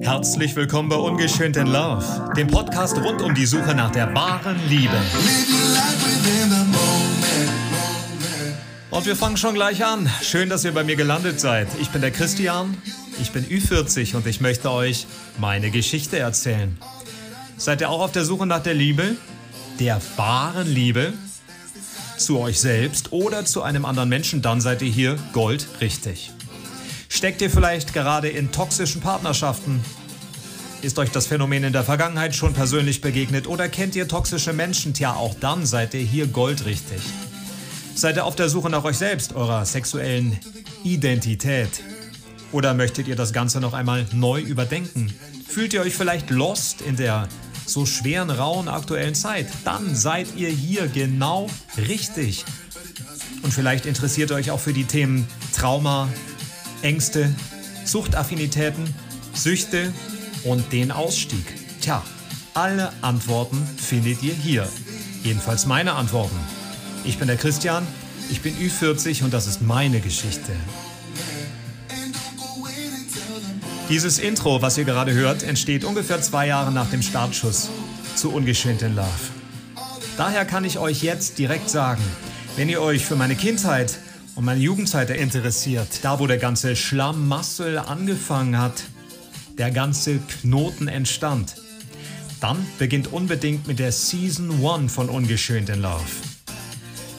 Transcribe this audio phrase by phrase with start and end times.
[0.00, 4.58] Herzlich willkommen bei Ungeschönt in Love, dem Podcast rund um die Suche nach der wahren
[4.68, 4.96] Liebe.
[8.90, 10.08] Und wir fangen schon gleich an.
[10.22, 11.68] Schön, dass ihr bei mir gelandet seid.
[11.80, 12.76] Ich bin der Christian,
[13.20, 15.06] ich bin Ü40 und ich möchte euch
[15.38, 16.78] meine Geschichte erzählen.
[17.56, 19.16] Seid ihr auch auf der Suche nach der Liebe?
[19.78, 21.12] Der wahren Liebe?
[22.16, 26.32] Zu euch selbst oder zu einem anderen Menschen, dann seid ihr hier Gold richtig.
[27.18, 29.84] Steckt ihr vielleicht gerade in toxischen Partnerschaften?
[30.82, 34.94] Ist euch das Phänomen in der Vergangenheit schon persönlich begegnet oder kennt ihr toxische Menschen?
[34.94, 37.00] Tja, auch dann seid ihr hier goldrichtig.
[37.96, 40.38] Seid ihr auf der Suche nach euch selbst, eurer sexuellen
[40.84, 41.82] Identität?
[42.52, 45.12] Oder möchtet ihr das Ganze noch einmal neu überdenken?
[45.44, 47.28] Fühlt ihr euch vielleicht lost in der
[47.66, 49.48] so schweren, rauen aktuellen Zeit?
[49.64, 51.50] Dann seid ihr hier genau
[51.88, 52.44] richtig.
[53.42, 56.08] Und vielleicht interessiert ihr euch auch für die Themen Trauma,
[56.82, 57.34] Ängste,
[57.84, 58.94] Suchtaffinitäten,
[59.34, 59.92] Süchte
[60.44, 61.44] und den Ausstieg.
[61.80, 62.02] Tja,
[62.54, 64.68] alle Antworten findet ihr hier.
[65.24, 66.36] Jedenfalls meine Antworten.
[67.04, 67.86] Ich bin der Christian,
[68.30, 70.52] ich bin Ü40 und das ist meine Geschichte.
[73.88, 77.70] Dieses Intro, was ihr gerade hört, entsteht ungefähr zwei Jahre nach dem Startschuss
[78.14, 79.08] zu Ungeschönt in Love.
[80.18, 82.02] Daher kann ich euch jetzt direkt sagen,
[82.56, 83.98] wenn ihr euch für meine Kindheit
[84.38, 88.84] und meine Jugendzeit interessiert, da wo der ganze Schlamassel angefangen hat,
[89.58, 91.56] der ganze Knoten entstand,
[92.40, 96.04] dann beginnt unbedingt mit der Season 1 von Ungeschönt in Love.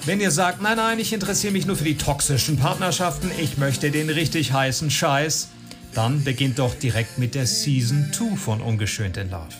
[0.05, 3.91] Wenn ihr sagt, nein, nein, ich interessiere mich nur für die toxischen Partnerschaften, ich möchte
[3.91, 5.49] den richtig heißen Scheiß,
[5.93, 9.55] dann beginnt doch direkt mit der Season 2 von Ungeschönt in Love.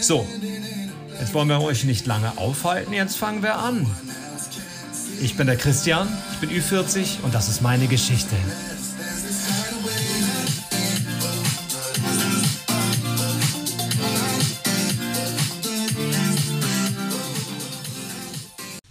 [0.00, 0.26] So,
[1.20, 3.86] jetzt wollen wir euch nicht lange aufhalten, jetzt fangen wir an.
[5.20, 8.36] Ich bin der Christian, ich bin Ü40 und das ist meine Geschichte.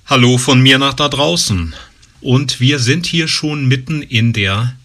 [0.05, 1.73] Hallo von mir nach da draußen.
[2.19, 4.75] Und wir sind hier schon mitten in der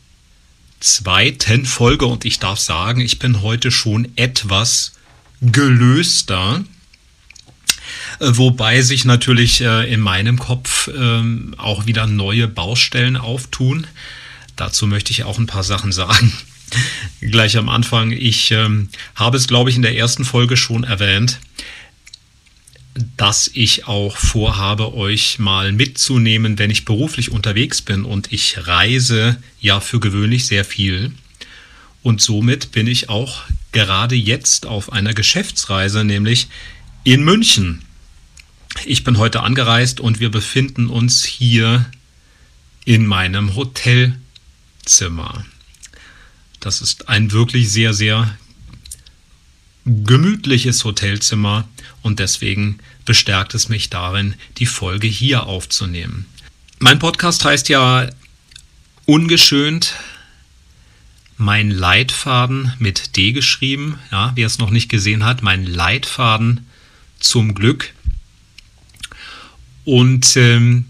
[0.78, 4.92] zweiten Folge und ich darf sagen, ich bin heute schon etwas
[5.40, 6.64] gelöster
[8.20, 13.86] wobei sich natürlich äh, in meinem Kopf ähm, auch wieder neue Baustellen auftun.
[14.56, 16.32] Dazu möchte ich auch ein paar Sachen sagen.
[17.20, 18.12] Gleich am Anfang.
[18.12, 21.40] Ich ähm, habe es, glaube ich, in der ersten Folge schon erwähnt,
[23.16, 29.36] dass ich auch vorhabe, euch mal mitzunehmen, wenn ich beruflich unterwegs bin und ich reise
[29.60, 31.12] ja für gewöhnlich sehr viel.
[32.02, 36.48] Und somit bin ich auch gerade jetzt auf einer Geschäftsreise, nämlich
[37.04, 37.82] in München.
[38.84, 41.90] Ich bin heute angereist und wir befinden uns hier
[42.84, 45.44] in meinem Hotelzimmer.
[46.60, 48.36] Das ist ein wirklich sehr, sehr
[49.84, 51.68] gemütliches Hotelzimmer
[52.02, 56.26] und deswegen bestärkt es mich darin, die Folge hier aufzunehmen.
[56.78, 58.08] Mein Podcast heißt ja
[59.06, 59.94] ungeschönt
[61.36, 63.98] mein Leitfaden mit D geschrieben.
[64.10, 66.66] Ja, wer es noch nicht gesehen hat, mein Leitfaden
[67.18, 67.92] zum Glück.
[69.84, 70.86] Und ähm,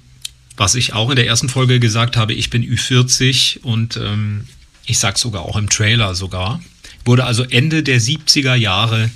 [0.57, 4.47] was ich auch in der ersten Folge gesagt habe, ich bin Ü40 und ähm,
[4.87, 6.63] ich sage sogar auch im Trailer sogar,
[7.05, 9.11] wurde also Ende der 70er Jahre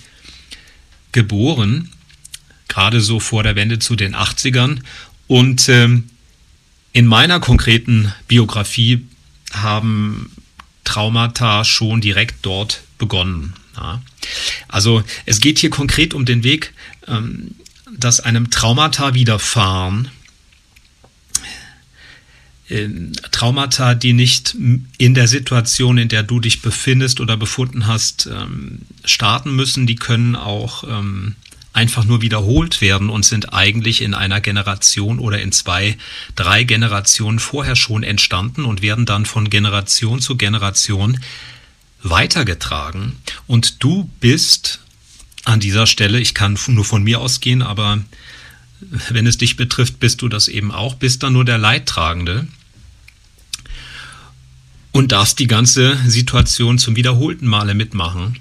[1.13, 1.91] geboren,
[2.69, 4.81] gerade so vor der Wende zu den 80ern.
[5.27, 6.05] Und ähm,
[6.93, 9.07] in meiner konkreten Biografie
[9.53, 10.31] haben
[10.85, 13.55] Traumata schon direkt dort begonnen.
[13.77, 14.01] Ja.
[14.69, 16.73] Also es geht hier konkret um den Weg,
[17.07, 17.55] ähm,
[17.91, 20.11] dass einem Traumata widerfahren,
[22.69, 24.57] ähm, Traumata, die nicht
[24.99, 29.95] in der Situation, in der du dich befindest oder befunden hast, ähm, starten müssen, die
[29.95, 31.37] können auch ähm,
[31.73, 35.97] einfach nur wiederholt werden und sind eigentlich in einer Generation oder in zwei,
[36.35, 41.21] drei Generationen vorher schon entstanden und werden dann von Generation zu Generation
[42.03, 43.17] weitergetragen.
[43.47, 44.81] Und du bist
[45.47, 48.03] an dieser Stelle, ich kann nur von mir ausgehen, aber
[49.09, 52.49] wenn es dich betrifft, bist du das eben auch, bist dann nur der Leidtragende
[54.91, 58.39] und darfst die ganze Situation zum wiederholten Male mitmachen.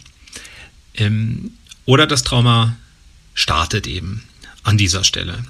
[0.96, 1.52] Ähm,
[1.86, 2.76] oder das Trauma
[3.36, 4.24] startet eben
[4.64, 5.44] an dieser Stelle.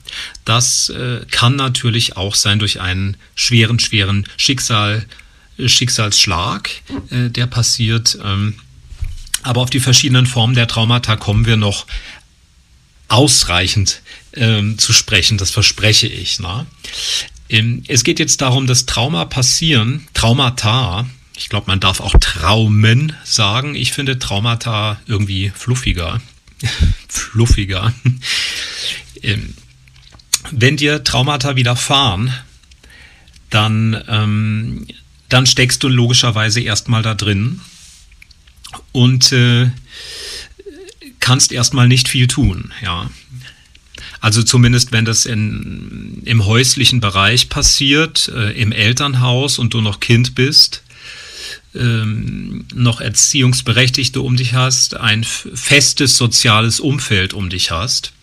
[0.44, 5.06] Das äh, kann natürlich auch sein durch einen schweren, schweren Schicksal,
[5.58, 6.70] Schicksalsschlag,
[7.12, 8.18] äh, der passiert.
[9.46, 11.86] Aber auf die verschiedenen Formen der Traumata kommen wir noch
[13.10, 14.02] ausreichend
[14.34, 16.40] ähm, zu sprechen, das verspreche ich.
[16.40, 16.66] Na?
[17.48, 21.06] Ähm, es geht jetzt darum, dass Trauma passieren, Traumata,
[21.38, 23.76] Ich glaube, man darf auch Traumen sagen.
[23.76, 26.22] Ich finde Traumata irgendwie fluffiger.
[27.08, 27.94] fluffiger.
[29.24, 29.56] Ähm,
[30.52, 32.32] wenn dir Traumata widerfahren,
[33.50, 34.86] dann, ähm,
[35.30, 37.62] dann steckst du logischerweise erstmal da drin
[38.92, 39.72] und äh,
[41.20, 43.10] kannst erstmal nicht viel tun, ja.
[44.20, 50.00] Also zumindest wenn das in, im häuslichen Bereich passiert, äh, im Elternhaus und du noch
[50.00, 50.84] Kind bist,
[51.76, 58.14] ähm, noch Erziehungsberechtigte um dich hast, ein festes soziales Umfeld um dich hast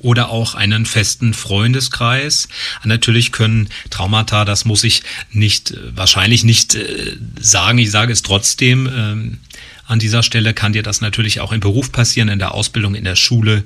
[0.00, 2.48] oder auch einen festen Freundeskreis.
[2.84, 8.22] Natürlich können Traumata, das muss ich nicht, äh, wahrscheinlich nicht äh, sagen, ich sage es
[8.22, 9.38] trotzdem, ähm,
[9.86, 13.02] an dieser Stelle kann dir das natürlich auch im Beruf passieren, in der Ausbildung, in
[13.02, 13.64] der Schule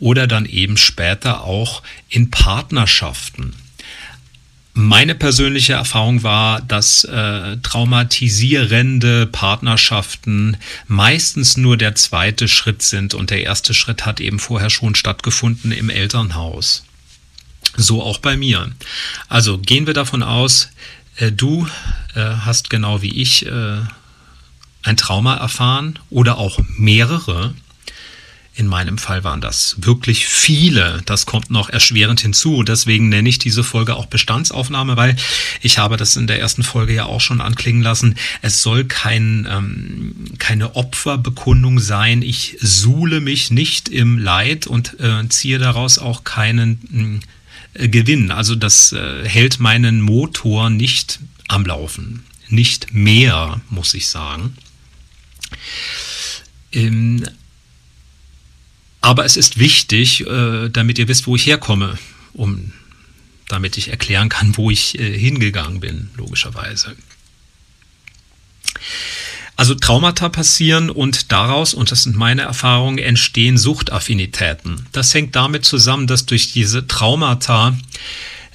[0.00, 3.54] oder dann eben später auch in Partnerschaften.
[4.82, 10.56] Meine persönliche Erfahrung war, dass äh, traumatisierende Partnerschaften
[10.86, 15.70] meistens nur der zweite Schritt sind und der erste Schritt hat eben vorher schon stattgefunden
[15.70, 16.86] im Elternhaus.
[17.76, 18.70] So auch bei mir.
[19.28, 20.70] Also gehen wir davon aus,
[21.16, 21.68] äh, du
[22.14, 23.80] äh, hast genau wie ich äh,
[24.82, 27.52] ein Trauma erfahren oder auch mehrere.
[28.60, 31.00] In meinem Fall waren das wirklich viele.
[31.06, 32.62] Das kommt noch erschwerend hinzu.
[32.62, 35.16] Deswegen nenne ich diese Folge auch Bestandsaufnahme, weil
[35.62, 38.16] ich habe das in der ersten Folge ja auch schon anklingen lassen.
[38.42, 42.20] Es soll kein, ähm, keine Opferbekundung sein.
[42.20, 47.22] Ich suhle mich nicht im Leid und äh, ziehe daraus auch keinen
[47.72, 48.30] äh, Gewinn.
[48.30, 51.18] Also das äh, hält meinen Motor nicht
[51.48, 52.24] am Laufen.
[52.50, 54.54] Nicht mehr, muss ich sagen.
[56.72, 57.24] Ähm,
[59.00, 61.98] aber es ist wichtig, äh, damit ihr wisst, wo ich herkomme,
[62.32, 62.72] um
[63.48, 66.96] damit ich erklären kann, wo ich äh, hingegangen bin, logischerweise.
[69.56, 74.86] Also Traumata passieren und daraus, und das sind meine Erfahrungen, entstehen Suchtaffinitäten.
[74.92, 77.76] Das hängt damit zusammen, dass durch diese Traumata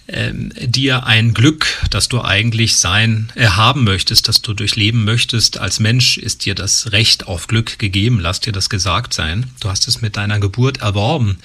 [0.07, 5.57] ähm, dir ein Glück, das du eigentlich sein, äh, haben möchtest, das du durchleben möchtest.
[5.57, 8.19] Als Mensch ist dir das Recht auf Glück gegeben.
[8.19, 9.50] Lass dir das gesagt sein.
[9.60, 11.38] Du hast es mit deiner Geburt erworben.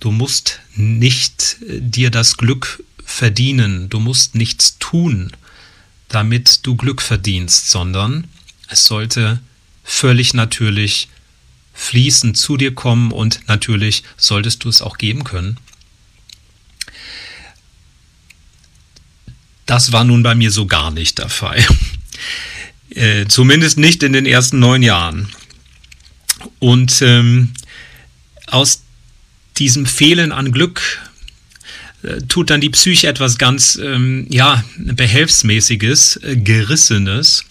[0.00, 3.88] Du musst nicht äh, dir das Glück verdienen.
[3.88, 5.32] Du musst nichts tun,
[6.08, 8.26] damit du Glück verdienst, sondern
[8.68, 9.40] es sollte
[9.84, 11.08] völlig natürlich
[11.74, 15.56] fließend zu dir kommen und natürlich solltest du es auch geben können.
[19.72, 21.64] Das war nun bei mir so gar nicht der Fall.
[22.90, 25.30] äh, zumindest nicht in den ersten neun Jahren.
[26.58, 27.54] Und ähm,
[28.48, 28.82] aus
[29.56, 31.00] diesem Fehlen an Glück
[32.02, 37.46] äh, tut dann die Psyche etwas ganz, ähm, ja, behelfsmäßiges, äh, gerissenes.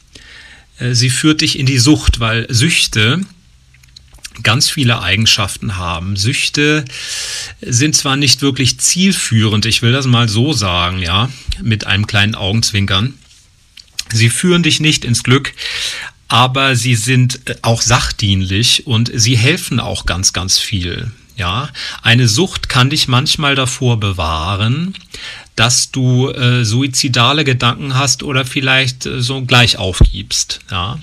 [0.78, 3.22] Äh, sie führt dich in die Sucht, weil Süchte
[4.44, 6.16] ganz viele Eigenschaften haben.
[6.16, 6.86] Süchte
[7.62, 11.30] sind zwar nicht wirklich zielführend, ich will das mal so sagen, ja,
[11.62, 13.14] mit einem kleinen Augenzwinkern.
[14.14, 15.54] Sie führen dich nicht ins Glück,
[16.28, 21.12] aber sie sind auch sachdienlich und sie helfen auch ganz, ganz viel.
[21.38, 21.70] Ja,
[22.04, 24.94] eine Sucht kann dich manchmal davor bewahren,
[25.56, 30.62] dass du äh, suizidale Gedanken hast oder vielleicht äh, so gleich aufgibst.
[30.72, 31.00] Ja?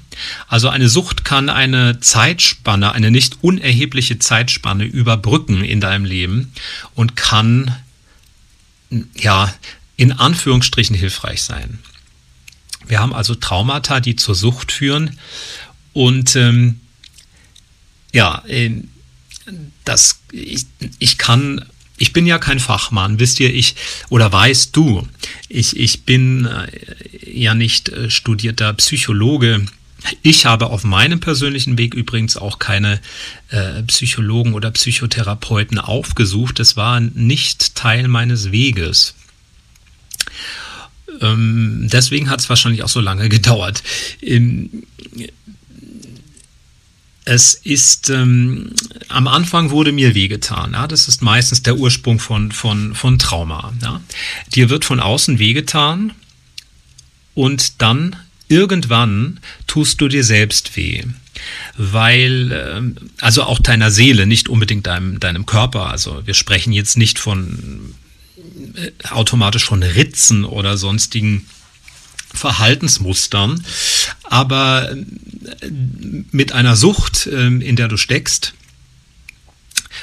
[0.48, 6.52] Also eine Sucht kann eine Zeitspanne, eine nicht unerhebliche Zeitspanne überbrücken in deinem Leben
[6.94, 7.76] und kann
[9.14, 9.52] ja
[9.96, 11.78] in Anführungsstrichen hilfreich sein.
[12.86, 15.18] Wir haben also Traumata, die zur Sucht führen
[15.92, 16.80] und ähm,
[18.14, 18.70] ja, äh,
[19.84, 20.66] das ich,
[20.98, 21.64] ich kann
[21.98, 23.74] ich bin ja kein Fachmann, wisst ihr, ich
[24.08, 25.06] oder weißt du,
[25.48, 29.66] ich, ich bin äh, ja nicht äh, studierter Psychologe.
[30.22, 33.00] Ich habe auf meinem persönlichen Weg übrigens auch keine
[33.50, 36.60] äh, Psychologen oder Psychotherapeuten aufgesucht.
[36.60, 39.14] Das war nicht Teil meines Weges.
[41.20, 43.82] Ähm, deswegen hat es wahrscheinlich auch so lange gedauert.
[44.22, 44.84] Ähm,
[47.28, 48.72] es ist, ähm,
[49.08, 50.72] am Anfang wurde mir wehgetan.
[50.72, 50.86] Ja?
[50.86, 53.74] Das ist meistens der Ursprung von, von, von Trauma.
[53.82, 54.00] Ja?
[54.54, 56.12] Dir wird von außen wehgetan
[57.34, 58.16] und dann
[58.48, 61.04] irgendwann tust du dir selbst weh.
[61.76, 65.90] Weil, ähm, also auch deiner Seele, nicht unbedingt deinem, deinem Körper.
[65.90, 67.94] Also wir sprechen jetzt nicht von
[68.74, 71.46] äh, automatisch von Ritzen oder sonstigen
[72.34, 73.64] Verhaltensmustern,
[74.24, 74.96] aber äh,
[76.30, 78.54] mit einer Sucht, ähm, in der du steckst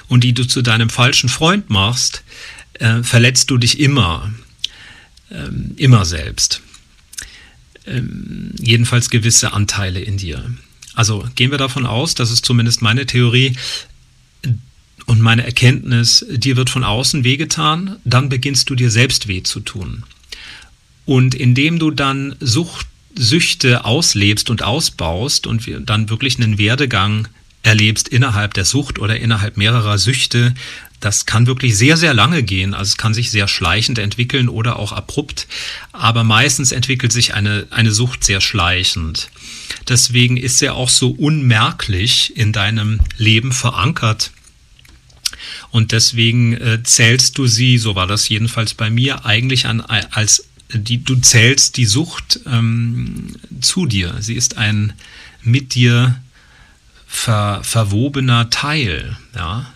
[0.07, 2.23] und die du zu deinem falschen Freund machst,
[2.73, 4.33] äh, verletzt du dich immer,
[5.31, 6.61] ähm, immer selbst.
[7.87, 10.43] ähm, jedenfalls gewisse Anteile in dir.
[10.93, 13.55] Also gehen wir davon aus, das ist zumindest meine Theorie
[15.05, 19.59] und meine Erkenntnis, dir wird von außen wehgetan, dann beginnst du dir selbst weh zu
[19.59, 20.03] tun.
[21.05, 27.27] Und indem du dann Sucht, Süchte auslebst und ausbaust und dann wirklich einen Werdegang
[27.63, 30.53] erlebst innerhalb der Sucht oder innerhalb mehrerer Süchte,
[30.99, 32.73] das kann wirklich sehr, sehr lange gehen.
[32.73, 35.47] Also es kann sich sehr schleichend entwickeln oder auch abrupt.
[35.91, 39.29] Aber meistens entwickelt sich eine, eine Sucht sehr schleichend.
[39.87, 44.31] Deswegen ist sie auch so unmerklich in deinem Leben verankert.
[45.69, 50.45] Und deswegen äh, zählst du sie, so war das jedenfalls bei mir, eigentlich an, als
[50.73, 54.15] die, du zählst die Sucht ähm, zu dir.
[54.19, 54.93] Sie ist ein
[55.41, 56.19] mit dir
[57.07, 59.17] ver, verwobener Teil.
[59.35, 59.71] Ja?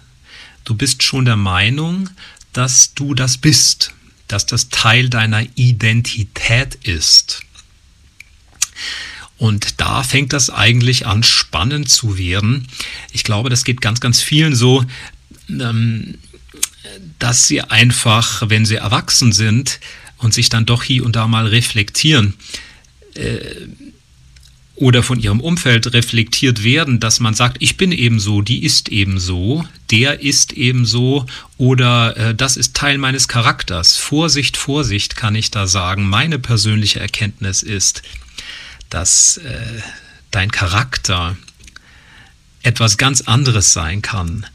[0.64, 2.10] Du bist schon der Meinung,
[2.54, 3.94] dass du das bist,
[4.28, 7.42] dass das Teil deiner Identität ist.
[9.38, 12.68] Und da fängt das eigentlich an, spannend zu werden.
[13.14, 14.84] Ich glaube, das geht ganz, ganz vielen so,
[15.48, 16.18] ähm,
[17.20, 19.80] dass sie einfach, wenn sie erwachsen sind
[20.20, 22.36] und sich dann doch hier und da mal reflektieren,
[23.16, 23.40] äh,
[24.80, 29.66] oder von ihrem Umfeld reflektiert werden, dass man sagt, ich bin ebenso, die ist ebenso,
[29.92, 31.26] der ist ebenso
[31.58, 33.98] oder äh, das ist Teil meines Charakters.
[33.98, 36.08] Vorsicht, Vorsicht kann ich da sagen.
[36.08, 38.04] Meine persönliche Erkenntnis ist,
[38.90, 39.82] dass äh,
[40.32, 41.36] dein Charakter
[42.64, 44.46] etwas ganz anderes sein kann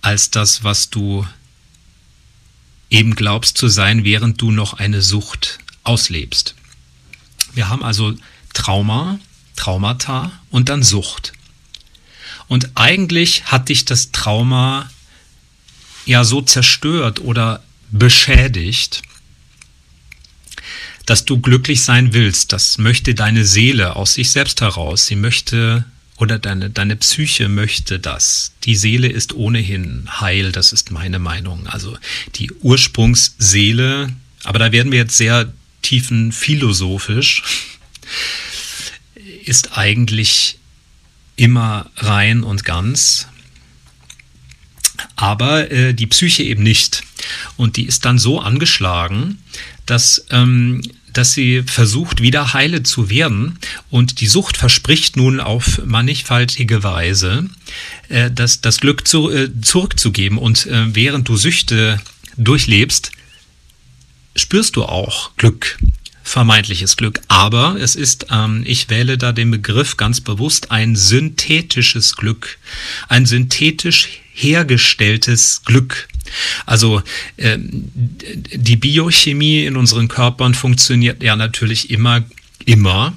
[0.00, 1.24] als das, was du
[2.90, 6.54] eben glaubst zu sein, während du noch eine Sucht auslebst.
[7.54, 8.14] Wir haben also
[8.54, 9.18] Trauma,
[9.56, 11.32] Traumata und dann Sucht.
[12.46, 14.90] Und eigentlich hat dich das Trauma
[16.06, 19.02] ja so zerstört oder beschädigt,
[21.04, 22.52] dass du glücklich sein willst.
[22.52, 25.06] Das möchte deine Seele aus sich selbst heraus.
[25.06, 25.84] Sie möchte
[26.18, 28.52] oder deine, deine Psyche möchte das.
[28.64, 31.66] Die Seele ist ohnehin heil, das ist meine Meinung.
[31.66, 31.96] Also
[32.34, 34.12] die Ursprungsseele,
[34.44, 37.42] aber da werden wir jetzt sehr tiefen philosophisch
[39.44, 40.58] ist eigentlich
[41.36, 43.28] immer rein und ganz,
[45.16, 47.02] aber äh, die Psyche eben nicht.
[47.56, 49.42] Und die ist dann so angeschlagen,
[49.86, 50.82] dass, ähm,
[51.18, 53.58] dass sie versucht, wieder heile zu werden.
[53.90, 57.50] Und die Sucht verspricht nun auf mannigfaltige Weise,
[58.08, 60.38] äh, das, das Glück zu, äh, zurückzugeben.
[60.38, 62.00] Und äh, während du Süchte
[62.36, 63.10] durchlebst,
[64.36, 65.76] spürst du auch Glück
[66.28, 67.20] vermeintliches Glück.
[67.28, 72.58] Aber es ist, ähm, ich wähle da den Begriff ganz bewusst, ein synthetisches Glück,
[73.08, 76.08] ein synthetisch hergestelltes Glück.
[76.66, 77.02] Also
[77.36, 82.22] äh, die Biochemie in unseren Körpern funktioniert ja natürlich immer,
[82.64, 83.14] immer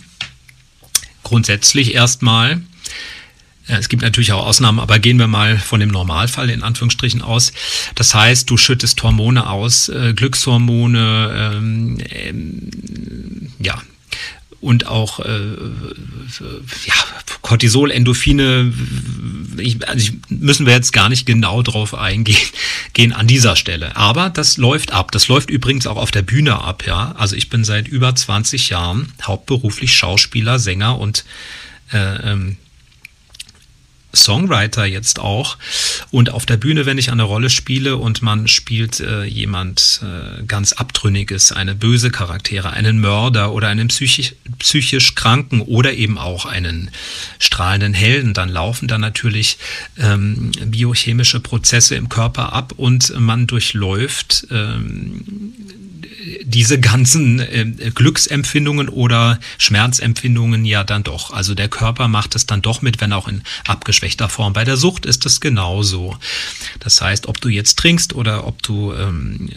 [1.24, 2.62] grundsätzlich erstmal
[3.78, 7.54] es gibt natürlich auch Ausnahmen, aber gehen wir mal von dem Normalfall in Anführungsstrichen aus.
[7.96, 13.82] Das heißt, du schüttest Hormone aus, äh, Glückshormone, ähm, ähm, ja,
[14.62, 15.56] und auch äh,
[16.86, 16.94] ja,
[17.42, 18.72] Cortisol, Endorphine,
[19.58, 22.38] ich, also müssen wir jetzt gar nicht genau drauf eingehen
[22.94, 23.96] gehen an dieser Stelle.
[23.96, 25.12] Aber das läuft ab.
[25.12, 26.84] Das läuft übrigens auch auf der Bühne ab.
[26.86, 31.26] Ja, also ich bin seit über 20 Jahren hauptberuflich Schauspieler, Sänger und
[31.92, 32.58] äh, ähm,
[34.16, 35.58] Songwriter jetzt auch.
[36.12, 40.44] Und auf der Bühne, wenn ich eine Rolle spiele und man spielt äh, jemand äh,
[40.44, 46.46] ganz Abtrünniges, eine böse Charaktere, einen Mörder oder einen psychisch, psychisch Kranken oder eben auch
[46.46, 46.92] einen
[47.40, 49.58] strahlenden Helden, dann laufen da natürlich
[49.98, 55.24] ähm, biochemische Prozesse im Körper ab und man durchläuft ähm,
[56.44, 61.32] diese ganzen äh, Glücksempfindungen oder Schmerzempfindungen ja dann doch.
[61.32, 64.54] Also der Körper macht es dann doch mit, wenn auch in abgeschwächter Form.
[64.54, 66.18] Bei der Sucht ist es genauso.
[66.80, 69.50] Das heißt, ob du jetzt trinkst oder ob du ähm,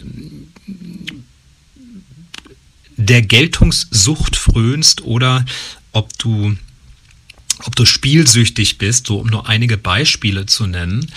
[2.97, 5.45] der Geltungssucht frönst oder
[5.91, 6.55] ob du
[7.63, 11.09] ob du spielsüchtig bist, so um nur einige Beispiele zu nennen,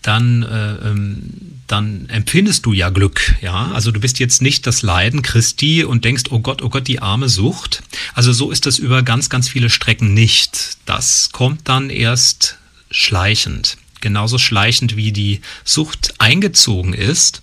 [0.00, 3.34] dann, äh, ähm, dann empfindest du ja Glück.
[3.40, 6.86] Ja, also du bist jetzt nicht das Leiden Christi und denkst, oh Gott, oh Gott,
[6.86, 7.82] die arme Sucht.
[8.12, 10.76] Also so ist das über ganz, ganz viele Strecken nicht.
[10.84, 12.58] Das kommt dann erst
[12.90, 13.78] schleichend.
[14.02, 17.42] Genauso schleichend wie die Sucht eingezogen ist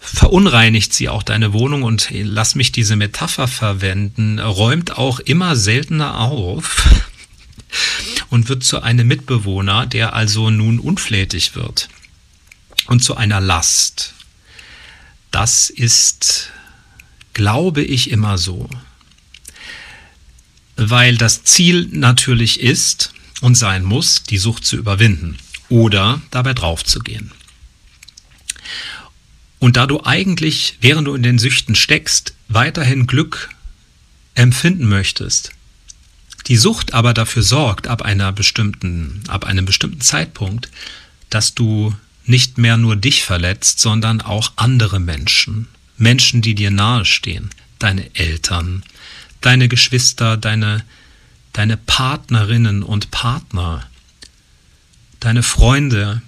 [0.00, 6.18] verunreinigt sie auch deine Wohnung und lass mich diese Metapher verwenden, räumt auch immer seltener
[6.18, 6.86] auf
[8.30, 11.90] und wird zu einem Mitbewohner, der also nun unflätig wird
[12.88, 14.14] und zu einer Last.
[15.30, 16.50] Das ist,
[17.32, 18.68] glaube ich, immer so.
[20.78, 25.36] weil das Ziel natürlich ist und sein muss, die Sucht zu überwinden
[25.68, 27.32] oder dabei draufzugehen.
[29.58, 33.50] Und da du eigentlich, während du in den Süchten steckst, weiterhin Glück
[34.36, 35.50] empfinden möchtest,
[36.46, 40.70] die Sucht aber dafür sorgt, ab einer bestimmten, ab einem bestimmten Zeitpunkt,
[41.28, 41.92] dass du
[42.28, 48.82] nicht mehr nur dich verletzt, sondern auch andere Menschen, Menschen, die dir nahestehen, deine Eltern,
[49.40, 50.84] deine Geschwister, deine,
[51.52, 53.88] deine Partnerinnen und Partner,
[55.20, 56.22] deine Freunde,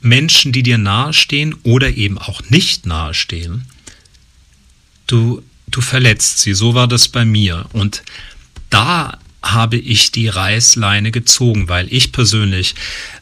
[0.00, 3.66] Menschen, die dir nahestehen oder eben auch nicht nahestehen,
[5.06, 6.54] du, du verletzt sie.
[6.54, 7.66] So war das bei mir.
[7.72, 8.02] Und
[8.68, 12.74] da habe ich die Reißleine gezogen, weil ich persönlich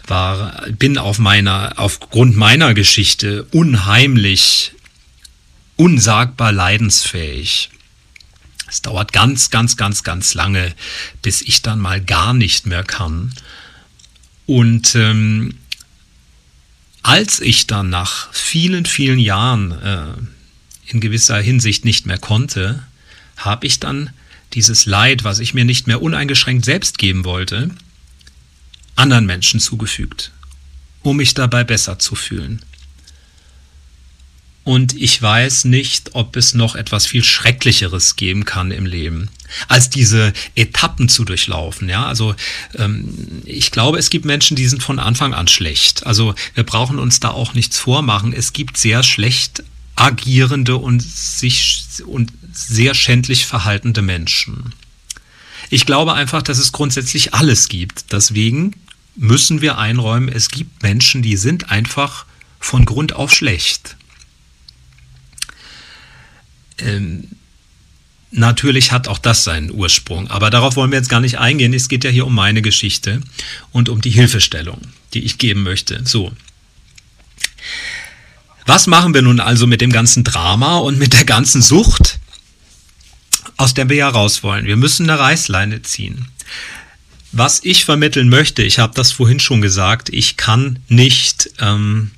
[0.07, 4.73] war, bin auf meiner, aufgrund meiner Geschichte unheimlich,
[5.77, 7.71] unsagbar leidensfähig.
[8.69, 10.75] Es dauert ganz, ganz, ganz, ganz lange,
[11.23, 13.33] bis ich dann mal gar nicht mehr kann.
[14.47, 15.55] Und ähm,
[17.03, 22.83] als ich dann nach vielen, vielen Jahren äh, in gewisser Hinsicht nicht mehr konnte,
[23.37, 24.11] habe ich dann
[24.55, 27.71] dieses Leid, was ich mir nicht mehr uneingeschränkt selbst geben wollte,
[28.97, 30.33] anderen Menschen zugefügt,
[31.03, 32.63] um mich dabei besser zu fühlen.
[34.63, 39.31] Und ich weiß nicht, ob es noch etwas viel Schrecklicheres geben kann im Leben,
[39.69, 41.89] als diese Etappen zu durchlaufen.
[41.89, 42.35] Ja, also
[42.77, 46.07] ähm, ich glaube, es gibt Menschen, die sind von Anfang an schlecht.
[46.07, 48.35] Also wir brauchen uns da auch nichts vormachen.
[48.35, 49.65] Es gibt sehr schlecht
[49.97, 54.75] agierende und sich und sehr schändlich verhaltende Menschen.
[55.71, 58.13] Ich glaube einfach, dass es grundsätzlich alles gibt.
[58.13, 58.75] Deswegen
[59.17, 62.27] müssen wir einräumen, es gibt Menschen, die sind einfach
[62.59, 63.97] von Grund auf schlecht.
[66.79, 67.29] Ähm,
[68.31, 71.75] natürlich hat auch das seinen Ursprung, aber darauf wollen wir jetzt gar nicht eingehen.
[71.75, 73.21] Es geht ja hier um meine Geschichte
[73.73, 74.81] und um die Hilfestellung,
[75.15, 76.01] die ich geben möchte.
[76.05, 76.33] So.
[78.67, 82.20] Was machen wir nun also mit dem ganzen Drama und mit der ganzen Sucht,
[83.61, 84.65] aus der wir ja raus wollen?
[84.65, 86.29] Wir müssen eine Reißleine ziehen.
[87.33, 92.11] Was ich vermitteln möchte, ich habe das vorhin schon gesagt, ich kann nicht ähm,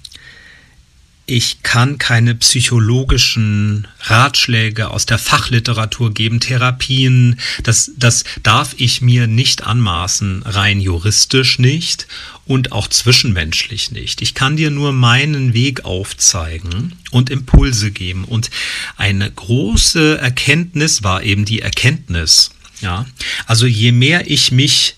[1.27, 9.27] ich kann keine psychologischen Ratschläge aus der Fachliteratur geben, Therapien, das, das darf ich mir
[9.27, 12.09] nicht anmaßen, rein juristisch nicht
[12.45, 14.21] und auch zwischenmenschlich nicht.
[14.21, 18.25] Ich kann dir nur meinen Weg aufzeigen und Impulse geben.
[18.25, 18.51] Und
[18.97, 22.51] eine große Erkenntnis war eben die Erkenntnis.
[22.81, 23.07] Ja,
[23.47, 24.97] also je mehr ich mich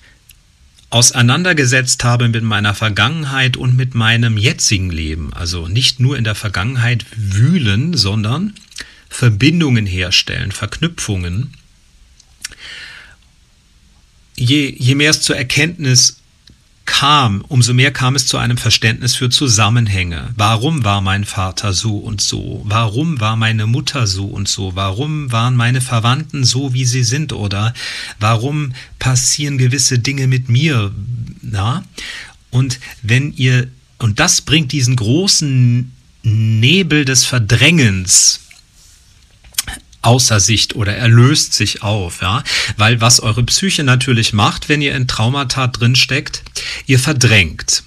[0.88, 5.32] auseinandergesetzt habe mit meiner Vergangenheit und mit meinem jetzigen Leben.
[5.34, 8.54] Also nicht nur in der Vergangenheit wühlen, sondern
[9.10, 11.52] Verbindungen herstellen, Verknüpfungen.
[14.36, 16.20] Je, je mehr es zur Erkenntnis
[16.86, 20.30] kam, umso mehr kam es zu einem Verständnis für Zusammenhänge.
[20.36, 22.62] Warum war mein Vater so und so?
[22.64, 24.76] Warum war meine Mutter so und so?
[24.76, 27.32] Warum waren meine Verwandten so, wie sie sind?
[27.32, 27.74] Oder
[28.20, 30.92] warum passieren gewisse Dinge mit mir?
[31.42, 31.84] Na?
[32.50, 33.68] Und wenn ihr,
[33.98, 35.92] und das bringt diesen großen
[36.22, 38.40] Nebel des Verdrängens
[40.04, 42.42] außer Sicht oder er löst sich auf, ja,
[42.76, 46.42] weil was eure Psyche natürlich macht, wenn ihr in Traumata drin steckt,
[46.86, 47.82] ihr verdrängt.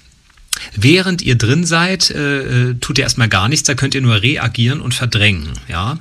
[0.74, 4.22] Während ihr drin seid, äh, äh, tut ihr erstmal gar nichts, da könnt ihr nur
[4.22, 5.98] reagieren und verdrängen, ja,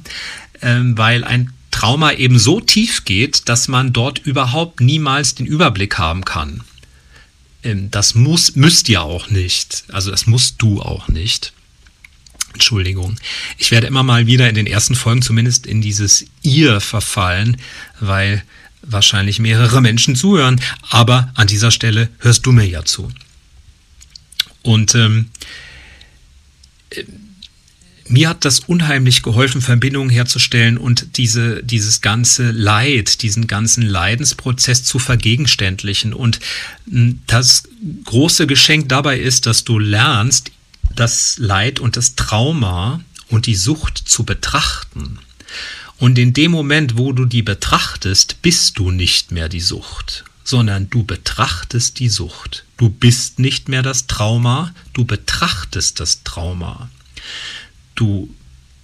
[0.61, 5.99] ähm, weil ein Trauma eben so tief geht, dass man dort überhaupt niemals den Überblick
[5.99, 6.63] haben kann.
[7.63, 9.83] Ähm, das muss, müsst ihr auch nicht.
[9.91, 11.53] Also das musst du auch nicht.
[12.57, 13.19] Entschuldigung.
[13.59, 17.57] Ich werde immer mal wieder in den ersten Folgen zumindest in dieses Ihr verfallen,
[17.99, 18.43] weil
[18.81, 23.11] wahrscheinlich mehrere Menschen zuhören, aber an dieser Stelle hörst du mir ja zu.
[24.63, 25.29] Und ähm,
[26.89, 27.03] äh,
[28.09, 34.83] mir hat das unheimlich geholfen, Verbindungen herzustellen und diese, dieses ganze Leid, diesen ganzen Leidensprozess
[34.83, 36.13] zu vergegenständlichen.
[36.13, 36.39] Und
[36.89, 37.63] hm, das
[38.05, 40.51] große Geschenk dabei ist, dass du lernst,
[40.95, 45.19] das Leid und das Trauma und die Sucht zu betrachten.
[45.97, 50.89] Und in dem Moment, wo du die betrachtest, bist du nicht mehr die Sucht, sondern
[50.89, 52.65] du betrachtest die Sucht.
[52.77, 56.89] Du bist nicht mehr das Trauma, du betrachtest das Trauma.
[57.95, 58.33] Du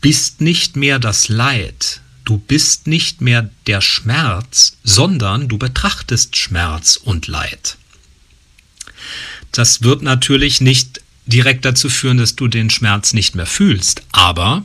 [0.02, 6.96] bist nicht mehr das Leid, du bist nicht mehr der Schmerz, sondern du betrachtest Schmerz
[6.98, 7.78] und Leid.
[9.52, 14.64] Das wird natürlich nicht direkt dazu führen, dass du den Schmerz nicht mehr fühlst, aber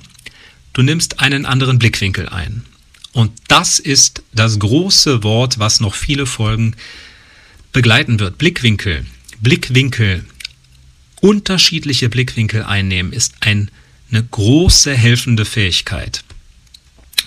[0.72, 2.64] du nimmst einen anderen Blickwinkel ein.
[3.12, 6.74] Und das ist das große Wort, was noch viele Folgen
[7.72, 8.38] begleiten wird.
[8.38, 9.06] Blickwinkel.
[9.40, 10.24] Blickwinkel.
[11.20, 13.70] Unterschiedliche Blickwinkel einnehmen ist ein,
[14.10, 16.22] eine große helfende Fähigkeit.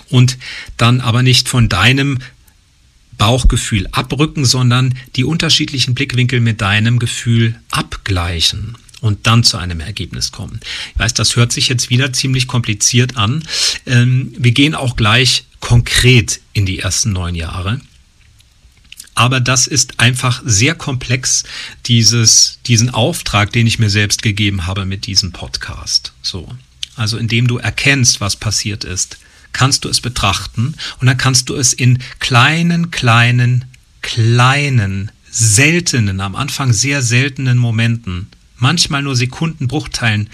[0.08, 0.38] Und
[0.76, 2.18] dann aber nicht von deinem
[3.18, 10.32] Bauchgefühl abrücken, sondern die unterschiedlichen Blickwinkel mit deinem Gefühl abgleichen und dann zu einem Ergebnis
[10.32, 10.60] kommen.
[10.94, 13.44] Ich weiß, das hört sich jetzt wieder ziemlich kompliziert an.
[13.84, 17.80] Ähm, wir gehen auch gleich konkret in die ersten neun Jahre.
[19.14, 21.44] Aber das ist einfach sehr komplex,
[21.86, 26.12] dieses, diesen Auftrag, den ich mir selbst gegeben habe mit diesem Podcast.
[26.22, 26.48] So.
[26.96, 29.18] Also indem du erkennst, was passiert ist,
[29.52, 33.66] kannst du es betrachten und dann kannst du es in kleinen, kleinen,
[34.00, 38.28] kleinen, seltenen, am Anfang sehr seltenen Momenten,
[38.62, 40.30] manchmal nur Sekundenbruchteilen,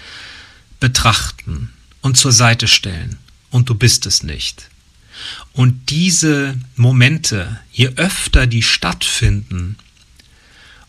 [0.79, 3.17] betrachten und zur Seite stellen.
[3.49, 4.69] Und du bist es nicht.
[5.51, 9.75] Und diese Momente, je öfter die stattfinden,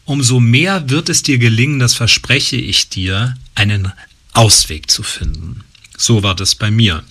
[0.05, 3.93] umso mehr wird es dir gelingen, das verspreche ich dir, einen
[4.33, 5.65] Ausweg zu finden.
[6.01, 7.05] So war das bei mir.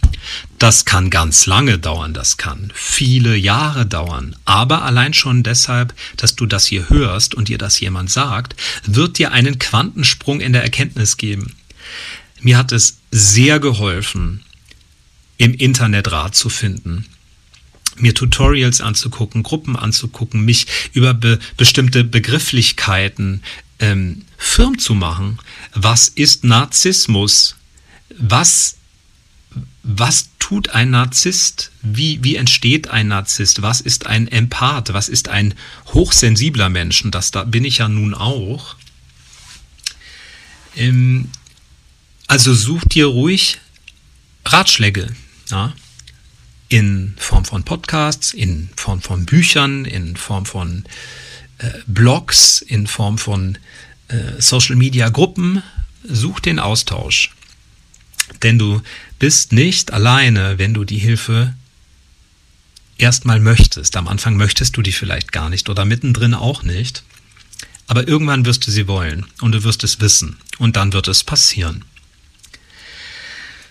[0.57, 6.35] Das kann ganz lange dauern, das kann viele Jahre dauern, aber allein schon deshalb, dass
[6.35, 10.63] du das hier hörst und dir das jemand sagt, wird dir einen Quantensprung in der
[10.63, 11.55] Erkenntnis geben.
[12.41, 14.43] Mir hat es sehr geholfen,
[15.37, 17.05] im Internet Rat zu finden
[17.97, 23.43] mir Tutorials anzugucken, Gruppen anzugucken, mich über be bestimmte Begrifflichkeiten
[23.79, 25.37] ähm, firm zu machen.
[25.73, 27.57] Was ist Narzissmus?
[28.17, 28.78] Was
[29.91, 31.71] was tut ein Narzisst?
[31.81, 33.63] Wie, wie entsteht ein Narzisst?
[33.63, 34.93] Was ist ein Empath?
[34.93, 35.55] Was ist ein
[35.87, 37.03] hochsensibler Mensch?
[37.03, 38.75] Und das da bin ich ja nun auch.
[40.75, 41.29] Ähm,
[42.27, 43.57] also such dir ruhig
[44.45, 45.07] Ratschläge.
[45.49, 45.73] Ja?
[46.67, 50.85] In Form von Podcasts, in Form von Büchern, in Form von
[51.57, 53.57] äh, Blogs, in Form von
[54.09, 55.63] äh, Social Media Gruppen.
[56.03, 57.31] Such den Austausch.
[58.43, 58.81] Denn du
[59.19, 61.53] bist nicht alleine, wenn du die Hilfe
[62.97, 63.95] erstmal möchtest.
[63.97, 67.03] Am Anfang möchtest du die vielleicht gar nicht oder mittendrin auch nicht.
[67.87, 71.23] Aber irgendwann wirst du sie wollen und du wirst es wissen und dann wird es
[71.23, 71.83] passieren.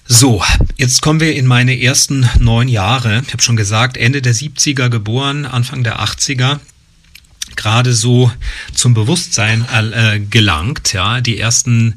[0.07, 0.43] So,
[0.77, 3.23] jetzt kommen wir in meine ersten neun Jahre.
[3.27, 6.61] Ich habe schon gesagt, Ende der 70er geboren, Anfang der 80er
[7.57, 8.31] gerade so
[8.73, 10.93] zum Bewusstsein äh, gelangt.
[10.93, 11.97] Ja, die ersten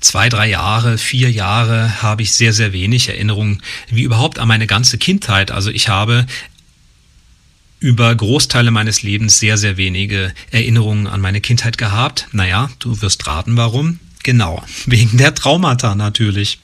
[0.00, 4.66] zwei, drei Jahre, vier Jahre habe ich sehr, sehr wenig Erinnerungen, wie überhaupt an meine
[4.66, 5.50] ganze Kindheit.
[5.50, 6.26] Also ich habe
[7.80, 12.28] über Großteile meines Lebens sehr, sehr wenige Erinnerungen an meine Kindheit gehabt.
[12.32, 13.98] Naja, du wirst raten, warum.
[14.22, 16.58] Genau, wegen der Traumata natürlich.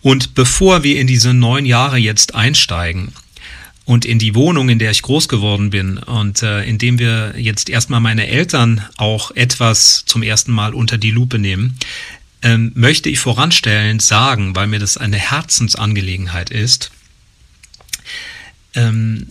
[0.00, 3.12] Und bevor wir in diese neun Jahre jetzt einsteigen,
[3.84, 7.68] und in die Wohnung, in der ich groß geworden bin und äh, indem wir jetzt
[7.68, 11.76] erstmal meine Eltern auch etwas zum ersten Mal unter die Lupe nehmen,
[12.42, 16.90] ähm, möchte ich voranstellend sagen, weil mir das eine Herzensangelegenheit ist,
[18.74, 19.28] ähm,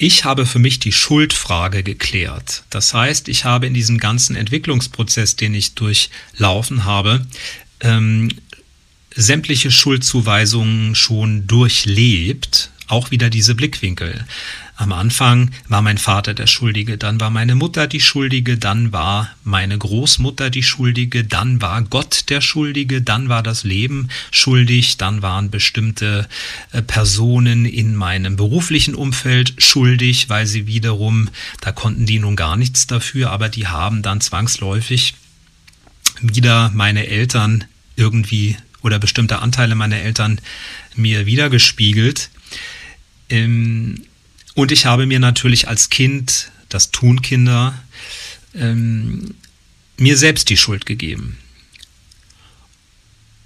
[0.00, 2.62] ich habe für mich die Schuldfrage geklärt.
[2.70, 7.26] Das heißt, ich habe in diesem ganzen Entwicklungsprozess, den ich durchlaufen habe,
[7.80, 8.30] ähm,
[9.14, 14.24] sämtliche Schuldzuweisungen schon durchlebt auch wieder diese Blickwinkel.
[14.76, 19.30] Am Anfang war mein Vater der Schuldige, dann war meine Mutter die Schuldige, dann war
[19.42, 25.20] meine Großmutter die Schuldige, dann war Gott der Schuldige, dann war das Leben schuldig, dann
[25.20, 26.28] waren bestimmte
[26.70, 31.28] äh, Personen in meinem beruflichen Umfeld schuldig, weil sie wiederum,
[31.60, 35.14] da konnten die nun gar nichts dafür, aber die haben dann zwangsläufig
[36.20, 37.64] wieder meine Eltern
[37.96, 40.40] irgendwie oder bestimmte Anteile meiner Eltern
[40.94, 42.30] mir wiedergespiegelt.
[43.28, 44.02] Ähm,
[44.54, 47.78] und ich habe mir natürlich als Kind, das tun Kinder,
[48.54, 49.34] ähm,
[49.96, 51.38] mir selbst die Schuld gegeben.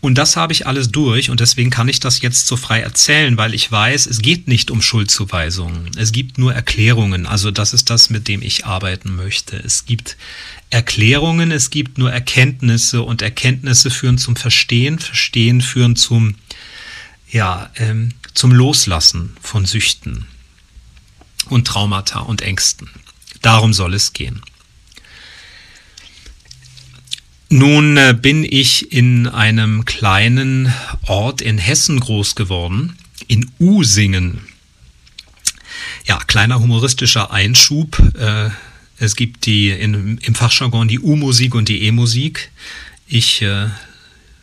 [0.02, 3.36] Und das habe ich alles durch und deswegen kann ich das jetzt so frei erzählen,
[3.36, 5.92] weil ich weiß, es geht nicht um Schuldzuweisungen.
[5.96, 7.24] Es gibt nur Erklärungen.
[7.24, 9.56] Also das ist das, mit dem ich arbeiten möchte.
[9.56, 10.16] Es gibt
[10.70, 16.34] Erklärungen, es gibt nur Erkenntnisse und Erkenntnisse führen zum Verstehen, Verstehen führen zum,
[17.30, 20.26] ja, ähm, zum Loslassen von Süchten
[21.48, 22.88] und Traumata und Ängsten.
[23.40, 24.42] Darum soll es gehen.
[27.48, 30.72] Nun äh, bin ich in einem kleinen
[31.06, 32.96] Ort in Hessen groß geworden,
[33.28, 34.40] in Usingen.
[36.06, 37.98] Ja, kleiner humoristischer Einschub.
[38.16, 38.48] Äh,
[38.96, 42.50] es gibt die im Fachjargon die U-Musik und die E-Musik.
[43.06, 43.68] Ich äh,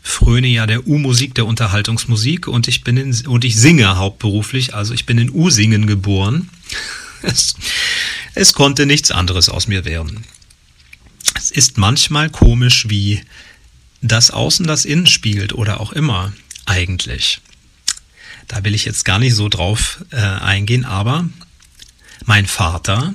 [0.02, 4.94] fröne ja der U-Musik, der Unterhaltungsmusik und ich bin in, und ich singe hauptberuflich, also
[4.94, 6.50] ich bin in U-Singen geboren.
[7.22, 7.56] Es,
[8.34, 10.24] es konnte nichts anderes aus mir werden.
[11.36, 13.22] Es ist manchmal komisch, wie
[14.02, 16.32] das Außen das Innen spielt oder auch immer
[16.66, 17.42] eigentlich.
[18.48, 21.30] Da will ich jetzt gar nicht so drauf äh, eingehen, aber
[22.26, 23.14] mein Vater,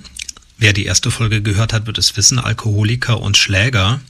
[0.59, 4.01] wer die erste Folge gehört hat, wird es wissen, Alkoholiker und Schläger,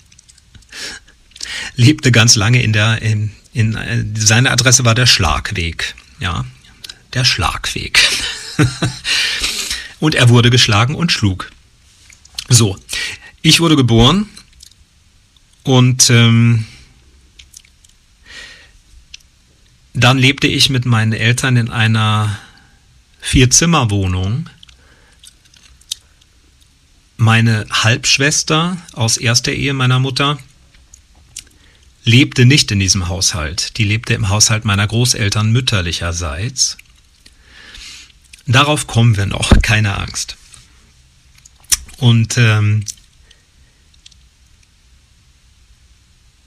[1.77, 5.95] lebte ganz lange in der, in, in, äh, seine Adresse war der Schlagweg.
[6.21, 6.45] Ja,
[7.13, 8.01] der Schlagweg.
[10.01, 11.51] und er wurde geschlagen und schlug.
[12.49, 12.79] So,
[13.43, 14.29] ich wurde geboren
[15.63, 16.67] und ähm,
[19.95, 22.39] dann lebte ich mit meinen Eltern in einer
[23.21, 24.51] Vierzimmerwohnung.
[27.17, 30.39] Meine Halbschwester aus erster Ehe meiner Mutter
[32.05, 33.79] lebte nicht in diesem Haushalt.
[33.79, 36.77] Die lebte im Haushalt meiner Großeltern mütterlicherseits.
[38.47, 40.37] Darauf kommen wir noch, keine Angst.
[41.97, 42.85] Und ähm,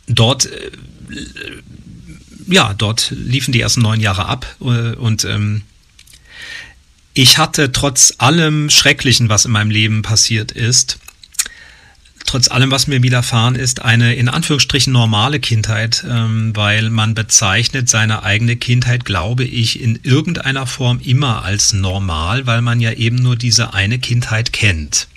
[0.07, 0.71] dort, äh,
[2.47, 5.63] ja, dort liefen die ersten neun Jahre ab äh, und ähm,
[7.13, 10.99] ich hatte trotz allem Schrecklichen, was in meinem Leben passiert ist,
[12.27, 17.89] trotz allem, was mir widerfahren ist, eine in Anführungsstrichen normale Kindheit, ähm, weil man bezeichnet
[17.89, 23.15] seine eigene Kindheit, glaube ich, in irgendeiner Form immer als normal, weil man ja eben
[23.15, 25.07] nur diese eine Kindheit kennt.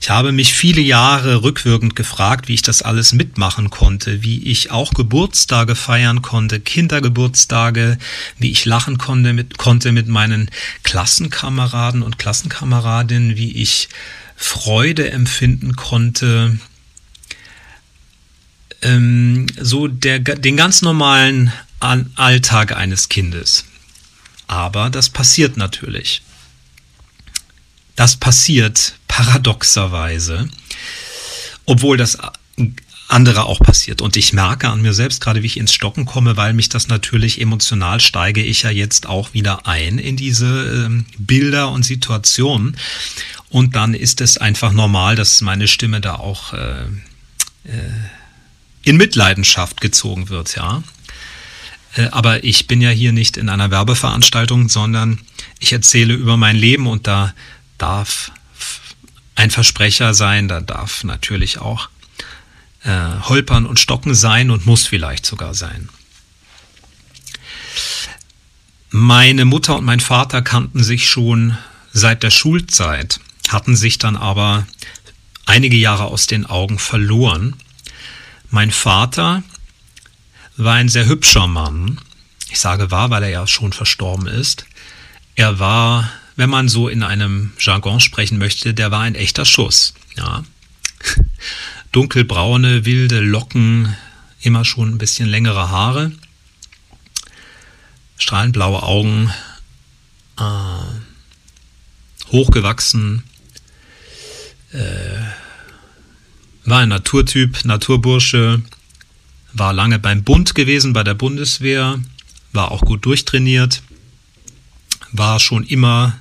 [0.00, 4.70] Ich habe mich viele Jahre rückwirkend gefragt, wie ich das alles mitmachen konnte, wie ich
[4.70, 7.98] auch Geburtstage feiern konnte, Kindergeburtstage,
[8.38, 10.50] wie ich lachen konnte mit, konnte mit meinen
[10.84, 13.88] Klassenkameraden und Klassenkameradinnen, wie ich
[14.42, 16.58] Freude empfinden konnte,
[18.80, 23.66] ähm, so der, den ganz normalen Alltag eines Kindes.
[24.46, 26.22] Aber das passiert natürlich.
[27.96, 30.48] Das passiert paradoxerweise,
[31.66, 32.16] obwohl das
[33.10, 34.00] andere auch passiert.
[34.02, 36.88] Und ich merke an mir selbst, gerade wie ich ins Stocken komme, weil mich das
[36.88, 42.76] natürlich emotional steige ich ja jetzt auch wieder ein in diese äh, Bilder und Situationen.
[43.48, 46.82] Und dann ist es einfach normal, dass meine Stimme da auch äh,
[47.64, 47.90] äh,
[48.84, 50.82] in Mitleidenschaft gezogen wird, ja.
[51.96, 55.18] Äh, aber ich bin ja hier nicht in einer Werbeveranstaltung, sondern
[55.58, 57.34] ich erzähle über mein Leben und da
[57.76, 58.30] darf
[59.34, 61.88] ein Versprecher sein, da darf natürlich auch
[62.84, 65.88] äh, Holpern und Stocken sein und muss vielleicht sogar sein.
[68.90, 71.56] Meine Mutter und mein Vater kannten sich schon
[71.92, 73.20] seit der Schulzeit
[73.52, 74.66] hatten sich dann aber
[75.46, 77.56] einige Jahre aus den Augen verloren.
[78.50, 79.42] Mein Vater
[80.56, 82.00] war ein sehr hübscher Mann.
[82.50, 84.66] Ich sage war, weil er ja schon verstorben ist.
[85.34, 89.94] Er war, wenn man so in einem Jargon sprechen möchte, der war ein echter Schuss.
[90.16, 90.44] Ja.
[91.92, 93.96] Dunkelbraune, wilde Locken,
[94.40, 96.12] immer schon ein bisschen längere Haare,
[98.16, 99.30] strahlend blaue Augen,
[100.38, 103.24] äh, hochgewachsen,
[104.72, 104.78] äh,
[106.64, 108.62] war ein Naturtyp, Naturbursche,
[109.52, 111.98] war lange beim Bund gewesen, bei der Bundeswehr,
[112.52, 113.82] war auch gut durchtrainiert,
[115.12, 116.20] war schon immer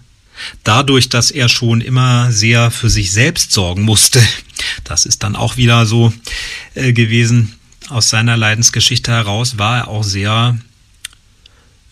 [0.64, 4.22] dadurch, dass er schon immer sehr für sich selbst sorgen musste.
[4.84, 6.14] Das ist dann auch wieder so
[6.76, 7.56] äh, gewesen
[7.90, 10.58] aus seiner Leidensgeschichte heraus, war er auch sehr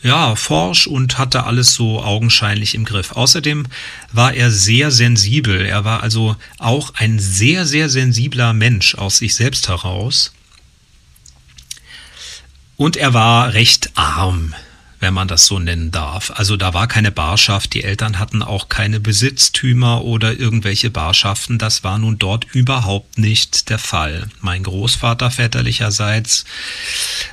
[0.03, 3.13] ja, forsch und hatte alles so augenscheinlich im Griff.
[3.13, 3.65] Außerdem
[4.11, 5.65] war er sehr sensibel.
[5.65, 10.33] Er war also auch ein sehr, sehr sensibler Mensch aus sich selbst heraus.
[12.75, 14.53] Und er war recht arm
[14.99, 16.31] wenn man das so nennen darf.
[16.35, 21.83] Also da war keine Barschaft, die Eltern hatten auch keine Besitztümer oder irgendwelche Barschaften, das
[21.83, 24.27] war nun dort überhaupt nicht der Fall.
[24.41, 26.45] Mein Großvater väterlicherseits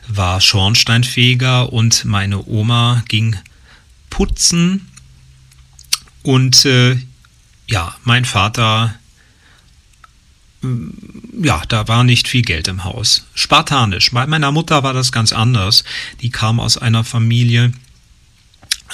[0.09, 3.37] war Schornsteinfeger und meine Oma ging
[4.11, 4.91] putzen
[6.23, 6.97] und äh,
[7.67, 8.95] ja, mein Vater
[11.43, 13.27] ja, da war nicht viel Geld im Haus.
[13.35, 14.13] Spartanisch.
[14.13, 15.85] Bei meiner Mutter war das ganz anders.
[16.21, 17.73] Die kam aus einer Familie,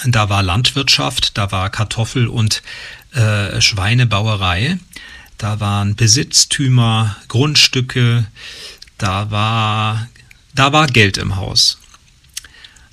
[0.06, 2.62] da war Landwirtschaft, da war Kartoffel- und
[3.12, 4.78] äh, Schweinebauerei,
[5.38, 8.26] da waren Besitztümer, Grundstücke,
[8.98, 10.09] da war,
[10.54, 11.78] da war Geld im Haus.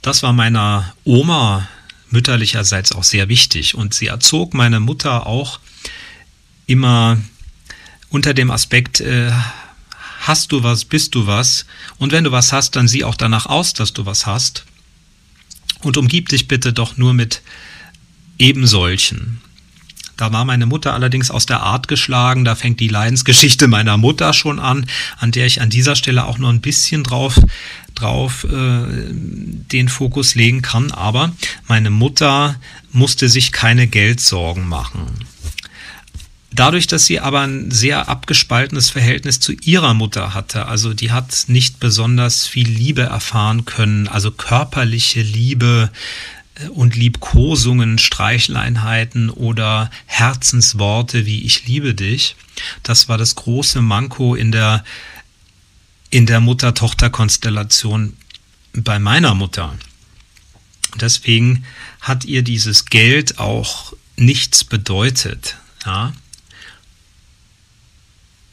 [0.02, 1.68] Das war meiner Oma
[2.10, 5.60] mütterlicherseits auch sehr wichtig und sie erzog meine Mutter auch
[6.66, 7.18] immer
[8.10, 9.32] unter dem Aspekt, äh,
[10.22, 11.66] hast du was, bist du was.
[11.98, 14.66] Und wenn du was hast, dann sieh auch danach aus, dass du was hast.
[15.82, 17.42] Und umgib dich bitte doch nur mit
[18.40, 19.42] ebensolchen.
[20.18, 22.44] Da war meine Mutter allerdings aus der Art geschlagen.
[22.44, 26.40] Da fängt die Leidensgeschichte meiner Mutter schon an, an der ich an dieser Stelle auch
[26.40, 27.40] noch ein bisschen drauf,
[27.94, 30.92] drauf äh, den Fokus legen kann.
[30.92, 31.32] Aber
[31.68, 32.60] meine Mutter
[32.92, 35.06] musste sich keine Geldsorgen machen.
[36.58, 41.46] Dadurch, dass sie aber ein sehr abgespaltenes Verhältnis zu ihrer Mutter hatte, also die hat
[41.48, 45.92] nicht besonders viel Liebe erfahren können, also körperliche Liebe,
[46.74, 52.36] und Liebkosungen, Streicheleinheiten oder Herzensworte wie ich liebe dich.
[52.84, 54.84] Das war das große Manko in der,
[56.10, 58.14] in der Mutter-Tochter-Konstellation
[58.74, 59.76] bei meiner Mutter.
[61.00, 61.66] Deswegen
[62.02, 65.58] hat ihr dieses Geld auch nichts bedeutet.
[65.86, 66.14] Ja.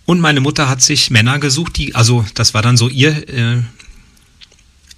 [0.07, 3.63] Und meine Mutter hat sich Männer gesucht, die, also das war dann so ihr, äh,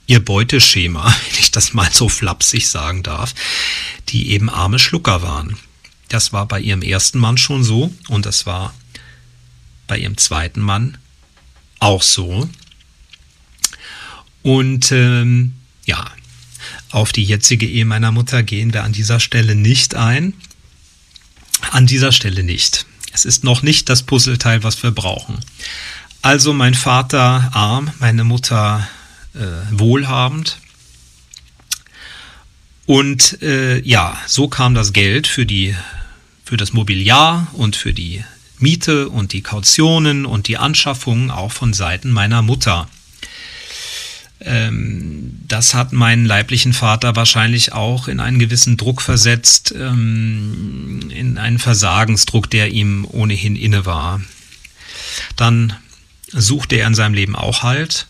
[0.06, 3.34] ihr Beuteschema, wenn ich das mal so flapsig sagen darf,
[4.08, 5.56] die eben arme Schlucker waren.
[6.08, 8.74] Das war bei ihrem ersten Mann schon so und das war
[9.86, 10.98] bei ihrem zweiten Mann
[11.78, 12.48] auch so.
[14.42, 16.04] Und ähm, ja,
[16.90, 20.34] auf die jetzige Ehe meiner Mutter gehen wir an dieser Stelle nicht ein.
[21.70, 22.86] An dieser Stelle nicht.
[23.16, 25.40] Es ist noch nicht das Puzzleteil, was wir brauchen.
[26.20, 28.86] Also mein Vater arm, meine Mutter
[29.32, 29.38] äh,
[29.70, 30.58] wohlhabend.
[32.84, 35.74] Und äh, ja, so kam das Geld für, die,
[36.44, 38.22] für das Mobiliar und für die
[38.58, 42.86] Miete und die Kautionen und die Anschaffungen auch von Seiten meiner Mutter.
[44.40, 51.38] Ähm, das hat meinen leiblichen Vater wahrscheinlich auch in einen gewissen Druck versetzt, ähm, in
[51.38, 54.20] einen Versagensdruck, der ihm ohnehin inne war.
[55.36, 55.74] Dann
[56.32, 58.08] suchte er in seinem Leben auch Halt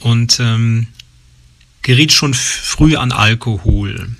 [0.00, 0.88] und ähm,
[1.82, 4.10] geriet schon früh an Alkohol,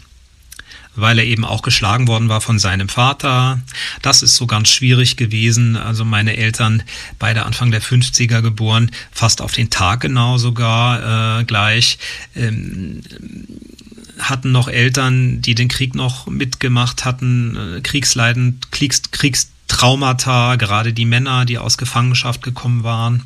[1.01, 3.61] weil er eben auch geschlagen worden war von seinem Vater.
[4.03, 5.77] Das ist so ganz schwierig gewesen.
[5.77, 6.83] Also meine Eltern,
[7.19, 11.99] beide Anfang der 50er geboren, fast auf den Tag genau sogar äh, gleich.
[12.35, 13.03] Ähm,
[14.19, 21.05] hatten noch Eltern, die den Krieg noch mitgemacht hatten, äh, Kriegsleiden, Kriegs, Kriegstraumata, gerade die
[21.05, 23.23] Männer, die aus Gefangenschaft gekommen waren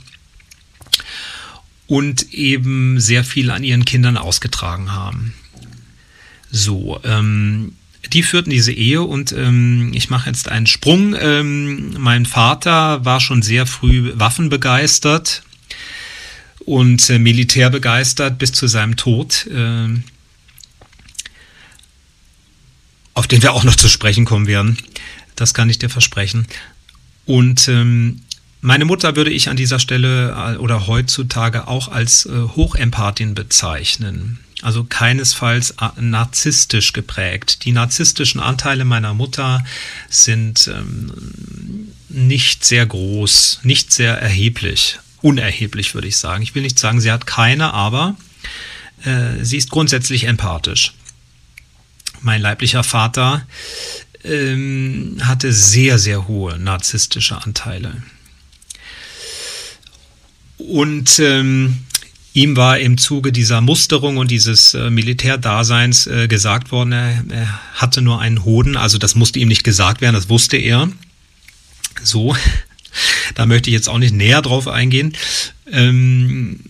[1.87, 5.35] und eben sehr viel an ihren Kindern ausgetragen haben.
[6.53, 7.73] So, ähm,
[8.12, 11.17] die führten diese Ehe und ähm, ich mache jetzt einen Sprung.
[11.19, 15.43] Ähm, mein Vater war schon sehr früh waffenbegeistert
[16.67, 19.88] und äh, militärbegeistert bis zu seinem Tod, äh,
[23.15, 24.77] auf den wir auch noch zu sprechen kommen werden.
[25.37, 26.47] Das kann ich dir versprechen.
[27.25, 28.21] Und ähm,
[28.61, 34.38] meine Mutter würde ich an dieser Stelle äh, oder heutzutage auch als äh, Hochempathin bezeichnen.
[34.62, 37.64] Also keinesfalls äh, narzisstisch geprägt.
[37.64, 39.64] Die narzisstischen Anteile meiner Mutter
[40.09, 44.98] sind ähm, nicht sehr groß, nicht sehr erheblich.
[45.20, 46.42] Unerheblich würde ich sagen.
[46.42, 48.16] Ich will nicht sagen, sie hat keine, aber
[49.05, 50.94] äh, sie ist grundsätzlich empathisch.
[52.20, 53.46] Mein leiblicher Vater
[54.25, 58.03] ähm, hatte sehr, sehr hohe narzisstische Anteile.
[60.59, 61.85] Und ähm,
[62.35, 67.61] ihm war im Zuge dieser Musterung und dieses äh, Militärdaseins äh, gesagt worden, er, er,
[67.75, 70.90] hatte nur einen Hoden, also das musste ihm nicht gesagt werden, das wusste er.
[72.03, 72.37] So,
[73.35, 75.16] da möchte ich jetzt auch nicht näher drauf eingehen.
[75.71, 76.61] Ähm,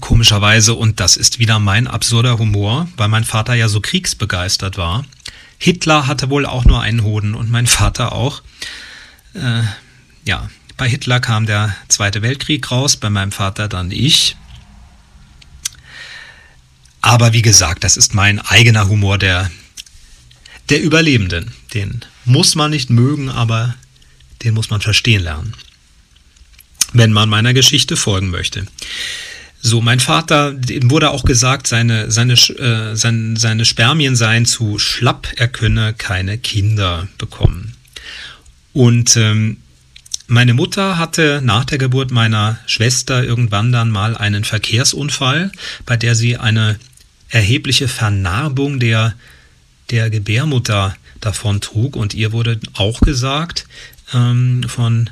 [0.00, 5.04] komischerweise, und das ist wieder mein absurder Humor, weil mein Vater ja so kriegsbegeistert war.
[5.58, 8.42] Hitler hatte wohl auch nur einen Hoden und mein Vater auch.
[9.34, 9.62] Äh,
[10.24, 14.36] ja, bei Hitler kam der Zweite Weltkrieg raus, bei meinem Vater dann ich.
[17.00, 19.50] Aber wie gesagt, das ist mein eigener Humor der,
[20.68, 21.52] der Überlebenden.
[21.74, 23.74] Den muss man nicht mögen, aber
[24.44, 25.54] den muss man verstehen lernen.
[26.92, 28.66] Wenn man meiner Geschichte folgen möchte.
[29.60, 34.78] So, mein Vater, dem wurde auch gesagt, seine, seine, äh, seine, seine Spermien seien zu
[34.78, 37.74] schlapp, er könne keine Kinder bekommen.
[38.72, 39.58] Und ähm,
[40.26, 45.50] meine Mutter hatte nach der Geburt meiner Schwester irgendwann dann mal einen Verkehrsunfall,
[45.84, 46.78] bei der sie eine
[47.28, 49.14] erhebliche Vernarbung der,
[49.90, 53.66] der Gebärmutter davon trug und ihr wurde auch gesagt
[54.12, 55.10] ähm, von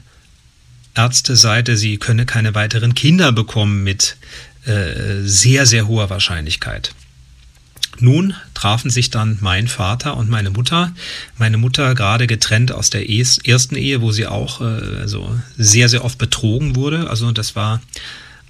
[0.94, 4.16] Ärzteseite, sie könne keine weiteren Kinder bekommen mit
[4.66, 6.92] äh, sehr, sehr hoher Wahrscheinlichkeit.
[8.03, 10.92] Nun trafen sich dann mein Vater und meine Mutter.
[11.38, 16.05] Meine Mutter gerade getrennt aus der ersten Ehe, wo sie auch äh, also sehr, sehr
[16.05, 17.09] oft betrogen wurde.
[17.09, 17.80] Also das war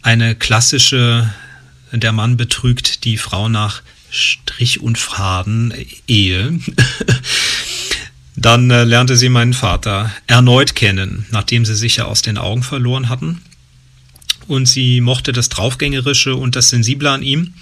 [0.02, 1.32] eine klassische,
[1.92, 5.72] der Mann betrügt die Frau nach Strich und Faden
[6.06, 6.58] Ehe.
[8.36, 12.62] Dann äh, lernte sie meinen Vater erneut kennen, nachdem sie sich ja aus den Augen
[12.62, 13.42] verloren hatten.
[14.46, 17.54] Und sie mochte das Draufgängerische und das Sensible an ihm.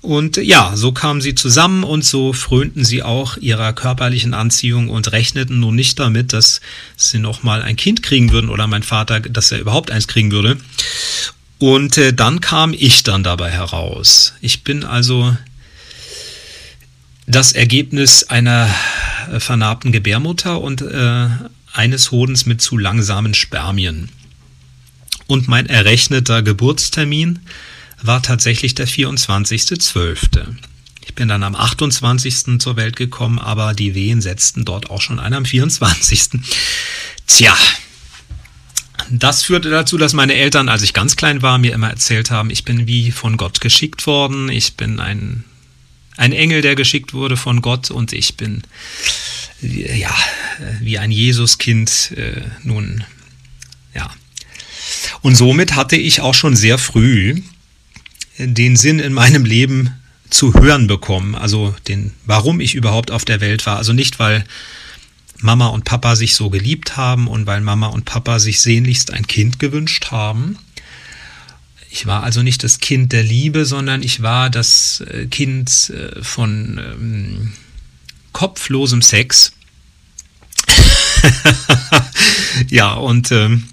[0.00, 5.10] Und ja, so kamen sie zusammen und so frönten sie auch ihrer körperlichen Anziehung und
[5.10, 6.60] rechneten nun nicht damit, dass
[6.96, 10.56] sie nochmal ein Kind kriegen würden oder mein Vater, dass er überhaupt eins kriegen würde.
[11.58, 14.34] Und äh, dann kam ich dann dabei heraus.
[14.40, 15.36] Ich bin also
[17.26, 18.72] das Ergebnis einer
[19.32, 21.28] äh, vernarbten Gebärmutter und äh,
[21.72, 24.08] eines Hodens mit zu langsamen Spermien.
[25.26, 27.40] Und mein errechneter Geburtstermin
[28.02, 30.46] war tatsächlich der 24.12.
[31.02, 32.58] Ich bin dann am 28.
[32.58, 36.40] zur Welt gekommen, aber die Wehen setzten dort auch schon ein am 24.
[37.26, 37.56] Tja,
[39.10, 42.50] das führte dazu, dass meine Eltern, als ich ganz klein war, mir immer erzählt haben,
[42.50, 45.44] ich bin wie von Gott geschickt worden, ich bin ein,
[46.16, 48.62] ein Engel, der geschickt wurde von Gott und ich bin
[49.60, 50.14] ja
[50.80, 53.04] wie ein Jesuskind äh, nun
[53.94, 54.10] ja.
[55.22, 57.42] Und somit hatte ich auch schon sehr früh
[58.38, 59.92] den Sinn in meinem Leben
[60.30, 63.76] zu hören bekommen, also den, warum ich überhaupt auf der Welt war.
[63.76, 64.44] Also nicht, weil
[65.40, 69.26] Mama und Papa sich so geliebt haben und weil Mama und Papa sich sehnlichst ein
[69.26, 70.58] Kind gewünscht haben.
[71.90, 76.22] Ich war also nicht das Kind der Liebe, sondern ich war das äh, Kind äh,
[76.22, 77.52] von ähm,
[78.32, 79.52] kopflosem Sex.
[82.68, 83.64] ja, und ähm,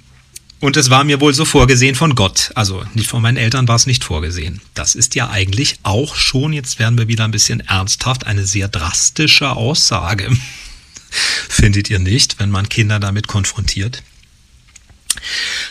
[0.60, 2.52] und es war mir wohl so vorgesehen von Gott.
[2.56, 4.62] Also nicht von meinen Eltern war es nicht vorgesehen.
[4.74, 8.68] Das ist ja eigentlich auch schon, jetzt werden wir wieder ein bisschen ernsthaft, eine sehr
[8.68, 10.30] drastische Aussage.
[11.50, 14.02] Findet ihr nicht, wenn man Kinder damit konfrontiert?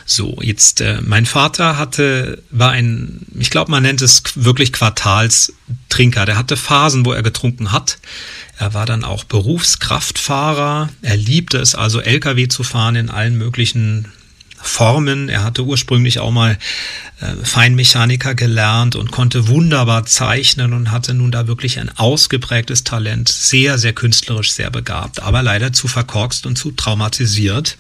[0.07, 6.27] So, jetzt äh, mein Vater hatte war ein, ich glaube, man nennt es wirklich Quartalstrinker.
[6.27, 7.99] Der hatte Phasen, wo er getrunken hat.
[8.59, 10.91] Er war dann auch Berufskraftfahrer.
[11.03, 14.13] Er liebte es also LKW zu fahren in allen möglichen
[14.67, 15.29] Formen.
[15.29, 16.59] Er hatte ursprünglich auch mal
[17.21, 23.29] äh, Feinmechaniker gelernt und konnte wunderbar zeichnen und hatte nun da wirklich ein ausgeprägtes Talent,
[23.29, 27.77] sehr, sehr künstlerisch, sehr begabt, aber leider zu verkorkst und zu traumatisiert.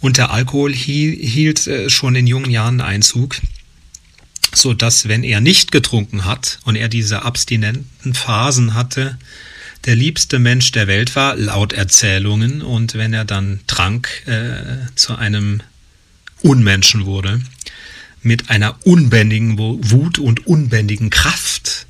[0.00, 3.36] Und der Alkohol hielt äh, schon in jungen Jahren Einzug,
[4.54, 9.18] so dass wenn er nicht getrunken hat und er diese abstinenten Phasen hatte,
[9.86, 12.62] der liebste Mensch der Welt war, laut Erzählungen.
[12.62, 15.62] Und wenn er dann trank, äh, zu einem
[16.42, 17.40] Unmenschen wurde,
[18.22, 21.86] mit einer unbändigen Wut und unbändigen Kraft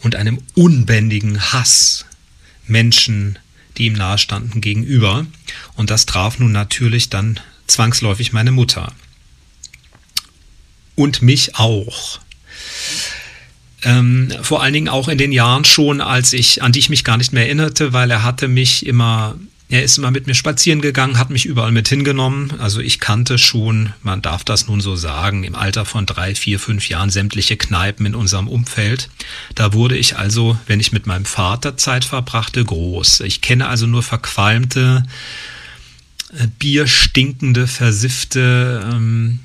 [0.00, 2.06] und einem unbändigen Hass
[2.66, 3.38] Menschen,
[3.76, 5.26] die ihm nahestanden, gegenüber.
[5.74, 8.92] Und das traf nun natürlich dann zwangsläufig meine Mutter.
[10.94, 12.20] Und mich auch.
[13.82, 17.04] Ähm, vor allen Dingen auch in den Jahren schon, als ich, an die ich mich
[17.04, 19.36] gar nicht mehr erinnerte, weil er hatte mich immer
[19.70, 22.58] er ist immer mit mir spazieren gegangen, hat mich überall mit hingenommen.
[22.58, 26.58] Also ich kannte schon, man darf das nun so sagen, im Alter von drei, vier,
[26.58, 29.10] fünf Jahren sämtliche Kneipen in unserem Umfeld.
[29.54, 33.20] Da wurde ich also, wenn ich mit meinem Vater Zeit verbrachte, groß.
[33.20, 35.04] Ich kenne also nur verqualmte,
[36.36, 39.38] äh, bierstinkende, versiffte ähm,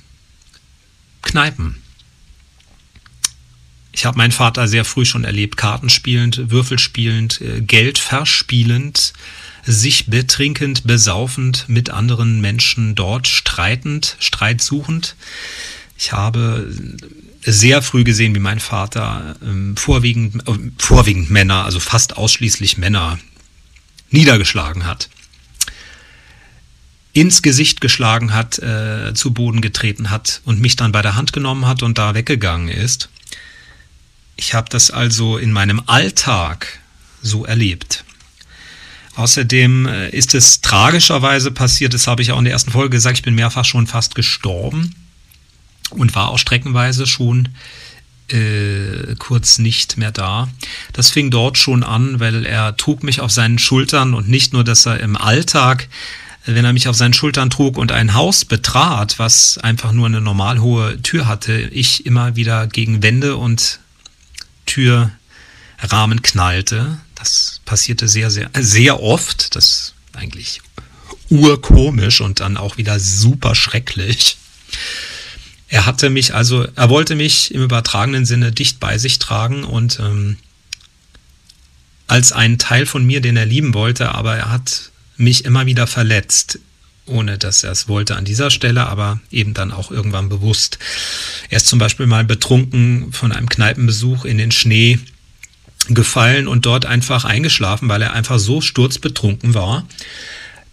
[1.21, 1.75] Kneipen.
[3.91, 9.13] Ich habe meinen Vater sehr früh schon erlebt, Kartenspielend, Würfelspielend, äh, Geld verspielend,
[9.65, 15.15] sich betrinkend, besaufend mit anderen Menschen dort streitend, streitsuchend.
[15.97, 16.71] Ich habe
[17.43, 23.19] sehr früh gesehen, wie mein Vater ähm, vorwiegend, äh, vorwiegend Männer, also fast ausschließlich Männer,
[24.09, 25.09] niedergeschlagen hat,
[27.13, 31.33] ins Gesicht geschlagen hat, äh, zu Boden getreten hat und mich dann bei der Hand
[31.33, 33.09] genommen hat und da weggegangen ist.
[34.35, 36.79] Ich habe das also in meinem Alltag
[37.21, 38.04] so erlebt.
[39.15, 43.17] Außerdem äh, ist es tragischerweise passiert, das habe ich auch in der ersten Folge gesagt,
[43.17, 44.95] ich bin mehrfach schon fast gestorben
[45.91, 47.49] und war auch streckenweise schon
[48.29, 50.49] äh, kurz nicht mehr da.
[50.93, 54.63] Das fing dort schon an, weil er trug mich auf seinen Schultern und nicht nur,
[54.63, 55.87] dass er im Alltag,
[56.45, 60.21] wenn er mich auf seinen Schultern trug und ein Haus betrat, was einfach nur eine
[60.21, 63.79] normal hohe Tür hatte, ich immer wieder gegen Wände und
[64.65, 69.55] Türrahmen knallte, das passierte sehr, sehr, sehr oft.
[69.55, 70.61] Das ist eigentlich
[71.29, 74.37] urkomisch und dann auch wieder super schrecklich.
[75.67, 79.99] Er hatte mich also, er wollte mich im übertragenen Sinne dicht bei sich tragen und
[79.99, 80.37] ähm,
[82.07, 85.87] als einen Teil von mir, den er lieben wollte, aber er hat mich immer wieder
[85.87, 86.59] verletzt,
[87.07, 90.77] ohne dass er es wollte an dieser Stelle, aber eben dann auch irgendwann bewusst.
[91.49, 94.99] Er ist zum Beispiel mal betrunken von einem Kneipenbesuch in den Schnee
[95.89, 99.87] gefallen und dort einfach eingeschlafen, weil er einfach so sturzbetrunken war,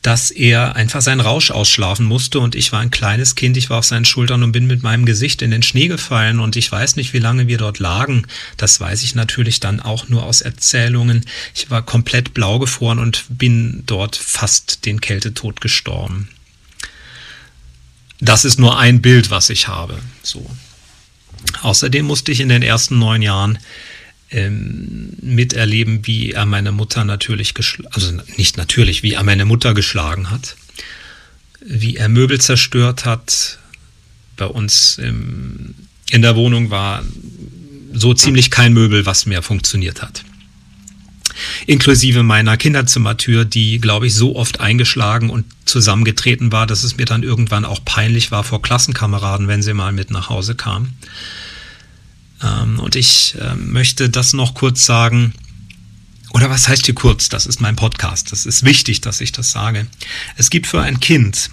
[0.03, 3.79] dass er einfach seinen Rausch ausschlafen musste und ich war ein kleines Kind, ich war
[3.79, 6.97] auf seinen Schultern und bin mit meinem Gesicht in den Schnee gefallen und ich weiß
[6.97, 8.27] nicht, wie lange wir dort lagen.
[8.57, 11.25] Das weiß ich natürlich dann auch nur aus Erzählungen.
[11.55, 16.29] Ich war komplett blau gefroren und bin dort fast den Kältetod gestorben.
[18.21, 19.99] Das ist nur ein Bild, was ich habe.
[20.23, 20.51] So.
[21.63, 23.59] Außerdem musste ich in den ersten neun Jahren
[24.33, 27.55] ähm, miterleben, wie er meine Mutter natürlich,
[27.91, 30.57] also nicht natürlich, wie er meine Mutter geschlagen hat,
[31.61, 33.59] wie er Möbel zerstört hat.
[34.37, 35.75] Bei uns im,
[36.11, 37.05] in der Wohnung war
[37.93, 40.25] so ziemlich kein Möbel, was mehr funktioniert hat.
[41.67, 47.05] Inklusive meiner Kinderzimmertür, die, glaube ich, so oft eingeschlagen und zusammengetreten war, dass es mir
[47.05, 50.97] dann irgendwann auch peinlich war vor Klassenkameraden, wenn sie mal mit nach Hause kamen.
[52.43, 55.35] Ähm, und ich ähm, möchte das noch kurz sagen.
[56.31, 57.29] Oder was heißt hier kurz?
[57.29, 58.33] Das ist mein Podcast.
[58.33, 59.87] Das ist wichtig, dass ich das sage.
[60.37, 61.51] Es gibt für ein Kind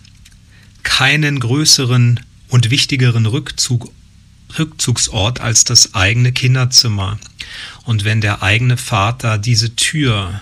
[0.83, 3.91] keinen größeren und wichtigeren Rückzug,
[4.57, 7.19] Rückzugsort als das eigene Kinderzimmer.
[7.83, 10.41] Und wenn der eigene Vater diese Tür,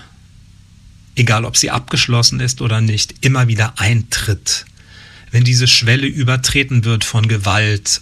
[1.16, 4.66] egal ob sie abgeschlossen ist oder nicht, immer wieder eintritt,
[5.30, 8.00] wenn diese Schwelle übertreten wird von Gewalt,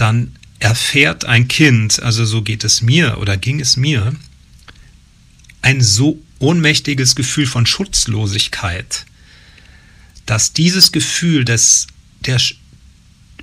[0.00, 4.14] dann erfährt ein Kind, also so geht es mir oder ging es mir,
[5.62, 9.04] ein so ohnmächtiges Gefühl von Schutzlosigkeit,
[10.26, 11.86] dass dieses Gefühl des,
[12.20, 12.40] der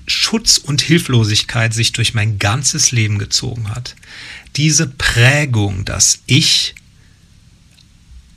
[0.07, 3.95] Schutz und Hilflosigkeit sich durch mein ganzes Leben gezogen hat.
[4.55, 6.75] Diese Prägung, dass ich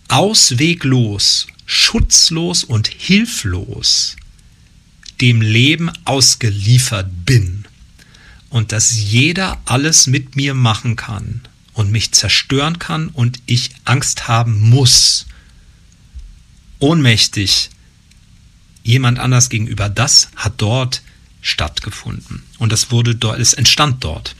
[0.08, 4.16] ausweglos, schutzlos und hilflos
[5.20, 7.59] dem Leben ausgeliefert bin
[8.50, 11.40] und dass jeder alles mit mir machen kann
[11.72, 15.26] und mich zerstören kann und ich Angst haben muss,
[16.80, 17.70] ohnmächtig
[18.82, 21.02] jemand anders gegenüber, das hat dort
[21.40, 24.34] stattgefunden und das wurde dort, es entstand dort.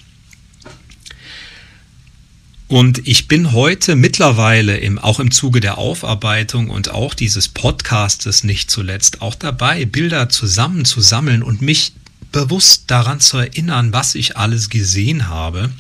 [2.67, 8.45] Und ich bin heute mittlerweile im, auch im Zuge der Aufarbeitung und auch dieses Podcastes
[8.45, 11.95] nicht zuletzt auch dabei, Bilder zusammenzusammeln und mich
[12.33, 15.71] bewusst daran zu erinnern, was ich alles gesehen habe.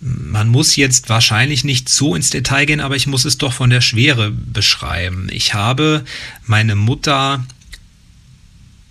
[0.00, 3.70] Man muss jetzt wahrscheinlich nicht so ins Detail gehen, aber ich muss es doch von
[3.70, 5.28] der Schwere beschreiben.
[5.30, 6.04] Ich habe
[6.46, 7.44] meine Mutter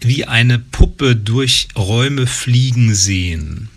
[0.01, 3.69] wie eine Puppe durch Räume fliegen sehen.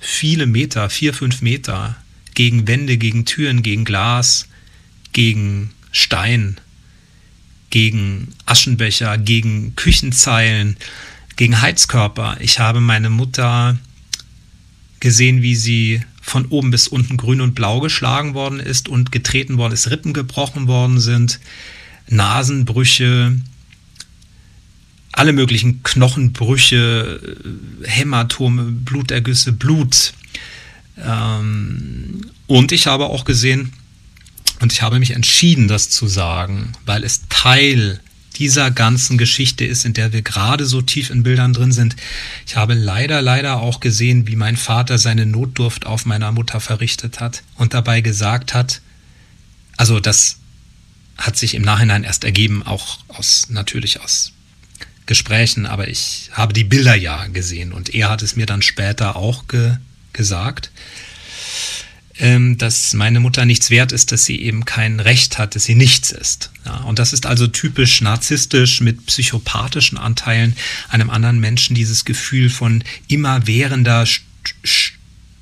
[0.00, 1.96] Viele Meter, vier, fünf Meter,
[2.34, 4.46] gegen Wände, gegen Türen, gegen Glas,
[5.12, 6.60] gegen Stein,
[7.70, 10.76] gegen Aschenbecher, gegen Küchenzeilen,
[11.38, 12.36] gegen Heizkörper.
[12.40, 13.78] Ich habe meine Mutter
[14.98, 19.56] gesehen, wie sie von oben bis unten grün und blau geschlagen worden ist und getreten
[19.56, 21.38] worden ist, Rippen gebrochen worden sind,
[22.08, 23.40] Nasenbrüche,
[25.12, 27.36] alle möglichen Knochenbrüche,
[27.84, 30.14] Hämatome, Blutergüsse, Blut.
[30.98, 33.72] Ähm, und ich habe auch gesehen,
[34.60, 38.00] und ich habe mich entschieden, das zu sagen, weil es Teil
[38.38, 41.96] dieser ganzen Geschichte ist, in der wir gerade so tief in Bildern drin sind.
[42.46, 47.20] Ich habe leider, leider auch gesehen, wie mein Vater seine Notdurft auf meiner Mutter verrichtet
[47.20, 48.80] hat und dabei gesagt hat,
[49.76, 50.38] also das
[51.16, 54.32] hat sich im Nachhinein erst ergeben, auch aus, natürlich aus
[55.06, 59.16] Gesprächen, aber ich habe die Bilder ja gesehen und er hat es mir dann später
[59.16, 59.76] auch ge
[60.12, 60.70] gesagt.
[62.20, 65.76] Ähm, dass meine Mutter nichts wert ist, dass sie eben kein Recht hat, dass sie
[65.76, 66.50] nichts ist.
[66.64, 70.56] Ja, und das ist also typisch narzisstisch mit psychopathischen Anteilen
[70.88, 74.04] einem anderen Menschen dieses Gefühl von immerwährender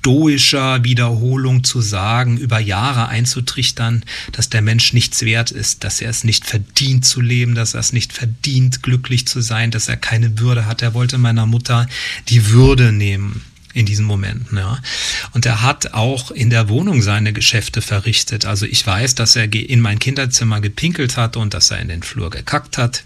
[0.07, 6.11] stoischer Wiederholung zu sagen, über Jahre einzutrichtern, dass der Mensch nichts wert ist, dass er
[6.11, 9.97] es nicht verdient zu leben, dass er es nicht verdient, glücklich zu sein, dass er
[9.97, 10.81] keine Würde hat.
[10.81, 11.87] Er wollte meiner Mutter
[12.29, 13.41] die Würde nehmen
[13.77, 14.57] in diesen Momenten.
[14.57, 14.79] Ja.
[15.33, 18.45] Und er hat auch in der Wohnung seine Geschäfte verrichtet.
[18.45, 22.03] Also ich weiß, dass er in mein Kinderzimmer gepinkelt hat und dass er in den
[22.03, 23.03] Flur gekackt hat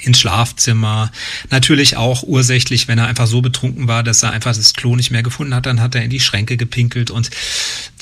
[0.00, 1.10] ins Schlafzimmer.
[1.50, 5.10] Natürlich auch ursächlich, wenn er einfach so betrunken war, dass er einfach das Klo nicht
[5.10, 7.30] mehr gefunden hat, dann hat er in die Schränke gepinkelt und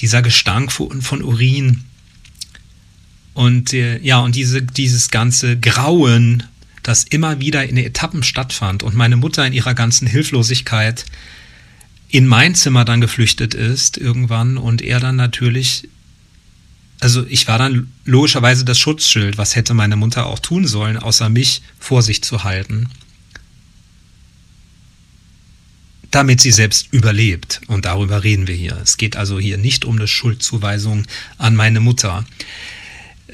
[0.01, 1.85] dieser Gestank von, von Urin
[3.33, 6.43] und äh, ja, und diese, dieses ganze Grauen,
[6.83, 11.07] das immer wieder in Etappen stattfand und meine Mutter in ihrer ganzen Hilflosigkeit
[12.17, 15.87] in mein Zimmer dann geflüchtet ist irgendwann und er dann natürlich,
[16.99, 21.29] also ich war dann logischerweise das Schutzschild, was hätte meine Mutter auch tun sollen, außer
[21.29, 22.89] mich vor sich zu halten,
[26.11, 27.61] damit sie selbst überlebt.
[27.67, 28.79] Und darüber reden wir hier.
[28.83, 31.05] Es geht also hier nicht um eine Schuldzuweisung
[31.37, 32.25] an meine Mutter.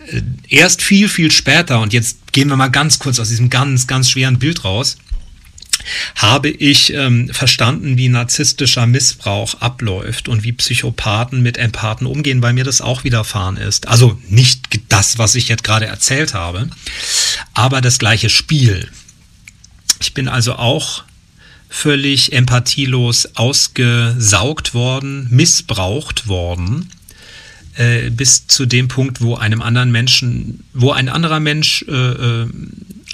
[0.08, 3.86] Äh, erst viel, viel später, und jetzt gehen wir mal ganz kurz aus diesem ganz,
[3.86, 4.96] ganz schweren Bild raus,
[6.14, 12.52] habe ich ähm, verstanden, wie narzisstischer Missbrauch abläuft und wie Psychopathen mit Empathen umgehen, weil
[12.52, 13.88] mir das auch widerfahren ist.
[13.88, 16.68] Also nicht das, was ich jetzt gerade erzählt habe,
[17.54, 18.88] aber das gleiche Spiel.
[20.00, 21.04] Ich bin also auch
[21.68, 26.90] völlig empathielos ausgesaugt worden, missbraucht worden,
[27.76, 32.46] äh, bis zu dem Punkt, wo einem anderen Menschen, wo ein anderer Mensch äh, äh,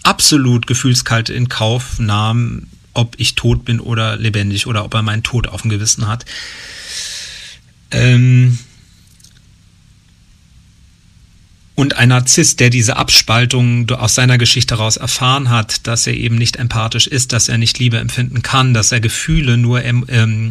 [0.09, 5.23] absolut gefühlskalt in Kauf nahm, ob ich tot bin oder lebendig oder ob er meinen
[5.23, 6.25] Tod auf dem Gewissen hat.
[7.91, 8.59] Ähm
[11.75, 16.37] und ein Narzisst, der diese Abspaltung aus seiner Geschichte heraus erfahren hat, dass er eben
[16.37, 20.49] nicht empathisch ist, dass er nicht Liebe empfinden kann, dass er Gefühle nur ähm, äh,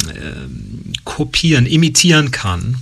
[1.03, 2.77] kopieren, imitieren kann,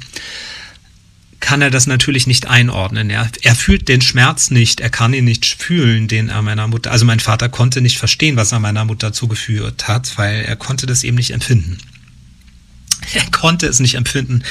[1.46, 3.12] kann er das natürlich nicht einordnen.
[3.12, 6.92] Er, er fühlt den Schmerz nicht, er kann ihn nicht fühlen, den er meiner Mutter,
[6.92, 10.88] also mein Vater konnte nicht verstehen, was er meiner Mutter zugeführt hat, weil er konnte
[10.88, 11.78] das eben nicht empfinden.
[13.14, 14.42] Er konnte es nicht empfinden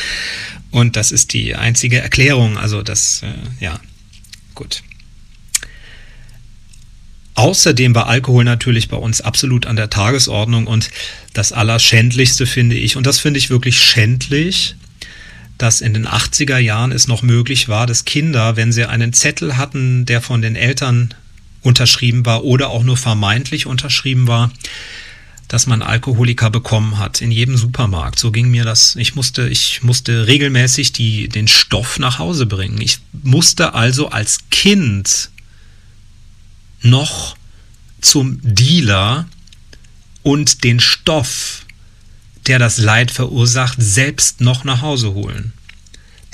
[0.70, 3.80] und das ist die einzige Erklärung, also das, äh, ja,
[4.54, 4.84] gut.
[7.34, 10.90] Außerdem war Alkohol natürlich bei uns absolut an der Tagesordnung und
[11.32, 14.76] das Allerschändlichste finde ich, und das finde ich wirklich schändlich,
[15.64, 19.56] dass in den 80er Jahren es noch möglich war, dass Kinder, wenn sie einen Zettel
[19.56, 21.14] hatten, der von den Eltern
[21.62, 24.52] unterschrieben war oder auch nur vermeintlich unterschrieben war,
[25.48, 28.18] dass man Alkoholiker bekommen hat in jedem Supermarkt.
[28.18, 28.94] So ging mir das.
[28.96, 32.78] Ich musste, ich musste regelmäßig die, den Stoff nach Hause bringen.
[32.82, 35.30] Ich musste also als Kind
[36.82, 37.38] noch
[38.02, 39.26] zum Dealer
[40.22, 41.64] und den Stoff
[42.46, 45.53] der das Leid verursacht, selbst noch nach Hause holen.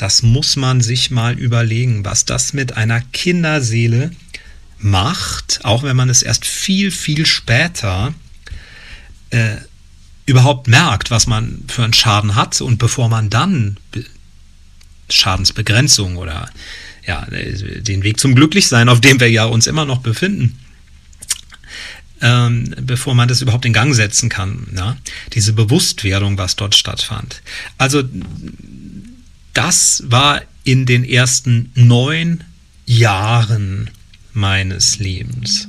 [0.00, 4.10] Das muss man sich mal überlegen, was das mit einer Kinderseele
[4.78, 8.14] macht, auch wenn man es erst viel, viel später
[9.28, 9.56] äh,
[10.24, 13.76] überhaupt merkt, was man für einen Schaden hat und bevor man dann
[15.10, 16.48] Schadensbegrenzung oder
[17.06, 20.58] ja, den Weg zum Glücklichsein, auf dem wir ja uns immer noch befinden,
[22.22, 24.66] ähm, bevor man das überhaupt in Gang setzen kann.
[24.74, 24.96] Ja?
[25.34, 27.42] Diese Bewusstwerdung, was dort stattfand.
[27.76, 28.02] Also
[29.54, 32.44] das war in den ersten neun
[32.86, 33.90] Jahren
[34.32, 35.68] meines Lebens.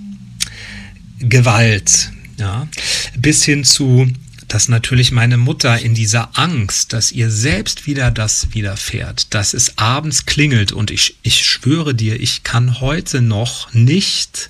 [1.20, 2.68] Gewalt, ja,
[3.16, 4.12] bis hin zu,
[4.48, 9.78] dass natürlich meine Mutter in dieser Angst, dass ihr selbst wieder das widerfährt, dass es
[9.78, 14.50] abends klingelt und ich, ich schwöre dir, ich kann heute noch nicht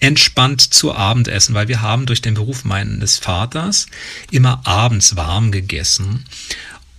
[0.00, 3.86] entspannt zu Abend essen, weil wir haben durch den Beruf meines Vaters
[4.30, 6.24] immer abends warm gegessen.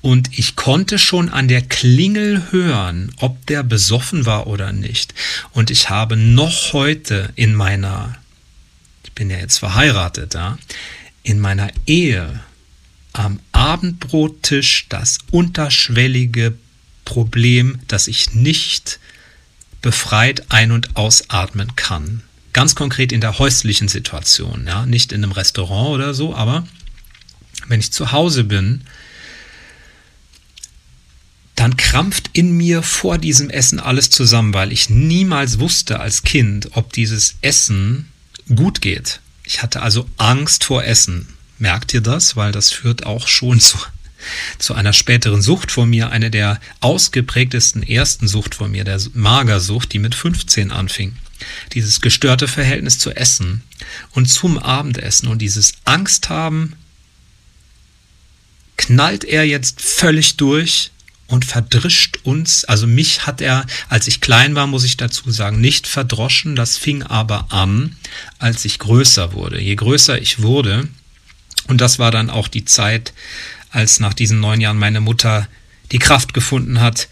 [0.02, 5.14] Und ich konnte schon an der Klingel hören, ob der besoffen war oder nicht.
[5.52, 8.16] Und ich habe noch heute in meiner,
[9.04, 10.58] ich bin ja jetzt verheiratet, ja,
[11.24, 12.40] in meiner Ehe
[13.14, 16.54] am Abendbrottisch das unterschwellige
[17.04, 19.00] Problem, dass ich nicht
[19.82, 22.22] befreit ein- und ausatmen kann.
[22.54, 26.68] Ganz konkret in der häuslichen Situation, ja, nicht in einem Restaurant oder so, aber
[27.68, 28.84] wenn ich zu Hause bin,
[31.68, 36.70] dann krampft in mir vor diesem Essen alles zusammen, weil ich niemals wusste als Kind,
[36.78, 38.10] ob dieses Essen
[38.56, 39.20] gut geht.
[39.44, 41.28] Ich hatte also Angst vor Essen.
[41.60, 42.38] Merkt ihr das?
[42.38, 43.78] Weil das führt auch schon zu,
[44.60, 49.92] zu einer späteren Sucht von mir, eine der ausgeprägtesten ersten Sucht von mir, der Magersucht,
[49.92, 51.18] die mit 15 anfing
[51.74, 53.62] dieses gestörte Verhältnis zu Essen
[54.12, 56.74] und zum Abendessen und dieses Angst haben,
[58.78, 60.92] knallt er jetzt völlig durch
[61.28, 62.66] und verdrischt uns.
[62.66, 66.56] Also mich hat er, als ich klein war, muss ich dazu sagen, nicht verdroschen.
[66.56, 67.96] Das fing aber an,
[68.40, 69.62] als ich größer wurde.
[69.62, 70.88] Je größer ich wurde,
[71.68, 73.14] und das war dann auch die Zeit,
[73.72, 75.48] als nach diesen neun Jahren meine Mutter
[75.92, 77.08] die Kraft gefunden hat,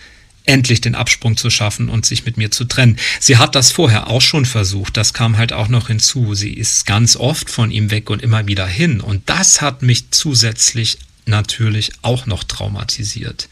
[0.46, 2.98] endlich den Absprung zu schaffen und sich mit mir zu trennen.
[3.20, 6.36] Sie hat das vorher auch schon versucht, das kam halt auch noch hinzu.
[6.36, 9.02] Sie ist ganz oft von ihm weg und immer wieder hin.
[9.02, 13.50] Und das hat mich zusätzlich natürlich auch noch traumatisiert.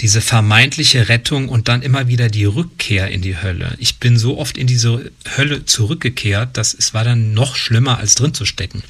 [0.00, 3.74] Diese vermeintliche Rettung und dann immer wieder die Rückkehr in die Hölle.
[3.78, 8.14] Ich bin so oft in diese Hölle zurückgekehrt, dass es war dann noch schlimmer als
[8.14, 8.82] drin zu stecken.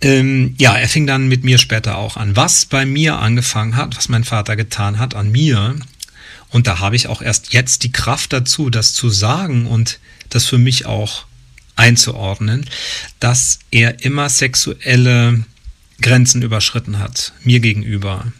[0.00, 2.34] Ähm, ja, er fing dann mit mir später auch an.
[2.34, 5.76] Was bei mir angefangen hat, was mein Vater getan hat an mir,
[6.50, 10.44] und da habe ich auch erst jetzt die Kraft dazu, das zu sagen und das
[10.44, 11.24] für mich auch
[11.76, 12.68] einzuordnen,
[13.20, 15.44] dass er immer sexuelle
[16.02, 18.32] Grenzen überschritten hat, mir gegenüber.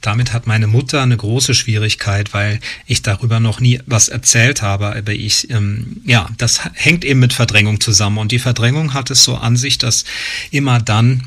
[0.00, 4.96] Damit hat meine Mutter eine große Schwierigkeit, weil ich darüber noch nie was erzählt habe.
[4.96, 8.18] Aber ich, ähm, ja, das hängt eben mit Verdrängung zusammen.
[8.18, 10.04] Und die Verdrängung hat es so an sich, dass
[10.50, 11.26] immer dann,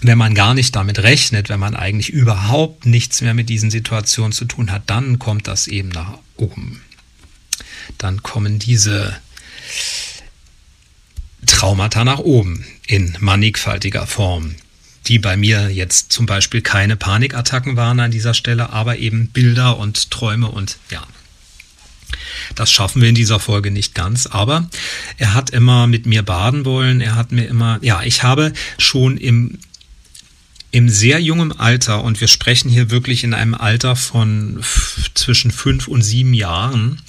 [0.00, 4.32] wenn man gar nicht damit rechnet, wenn man eigentlich überhaupt nichts mehr mit diesen Situationen
[4.32, 6.82] zu tun hat, dann kommt das eben nach oben.
[7.98, 9.16] Dann kommen diese
[11.46, 14.54] Traumata nach oben in mannigfaltiger Form
[15.08, 19.78] die bei mir jetzt zum Beispiel keine Panikattacken waren an dieser Stelle, aber eben Bilder
[19.78, 21.02] und Träume und ja.
[22.54, 24.68] Das schaffen wir in dieser Folge nicht ganz, aber
[25.16, 27.00] er hat immer mit mir baden wollen.
[27.00, 29.58] Er hat mir immer, ja, ich habe schon im
[30.70, 34.62] im sehr jungen Alter, und wir sprechen hier wirklich in einem Alter von
[35.14, 37.00] zwischen fünf und sieben Jahren,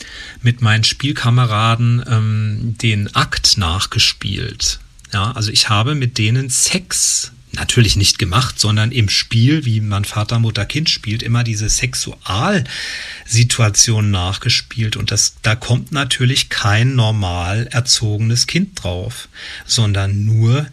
[0.41, 4.79] mit meinen Spielkameraden ähm, den Akt nachgespielt.
[5.11, 10.05] Ja, also ich habe mit denen Sex natürlich nicht gemacht, sondern im Spiel, wie man
[10.05, 14.95] Vater, Mutter, Kind spielt, immer diese Sexualsituation nachgespielt.
[14.95, 19.27] Und das, da kommt natürlich kein normal erzogenes Kind drauf,
[19.65, 20.67] sondern nur,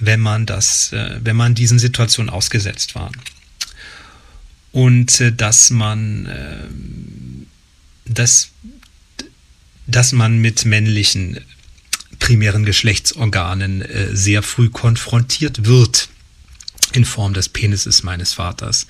[0.00, 3.12] wenn man das, äh, wenn man diesen Situationen ausgesetzt war.
[4.72, 6.64] Und äh, dass man, äh,
[8.06, 8.52] dass,
[9.86, 11.40] dass man mit männlichen
[12.18, 16.08] primären Geschlechtsorganen sehr früh konfrontiert wird
[16.96, 18.86] in Form des Penises meines Vaters.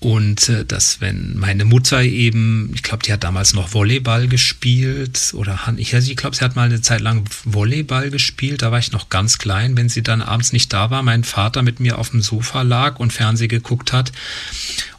[0.00, 5.32] Und äh, dass wenn meine Mutter eben, ich glaube, die hat damals noch Volleyball gespielt
[5.34, 8.92] oder ich, ich glaube, sie hat mal eine Zeit lang Volleyball gespielt, da war ich
[8.92, 12.10] noch ganz klein, wenn sie dann abends nicht da war, mein Vater mit mir auf
[12.10, 14.12] dem Sofa lag und Fernseh geguckt hat.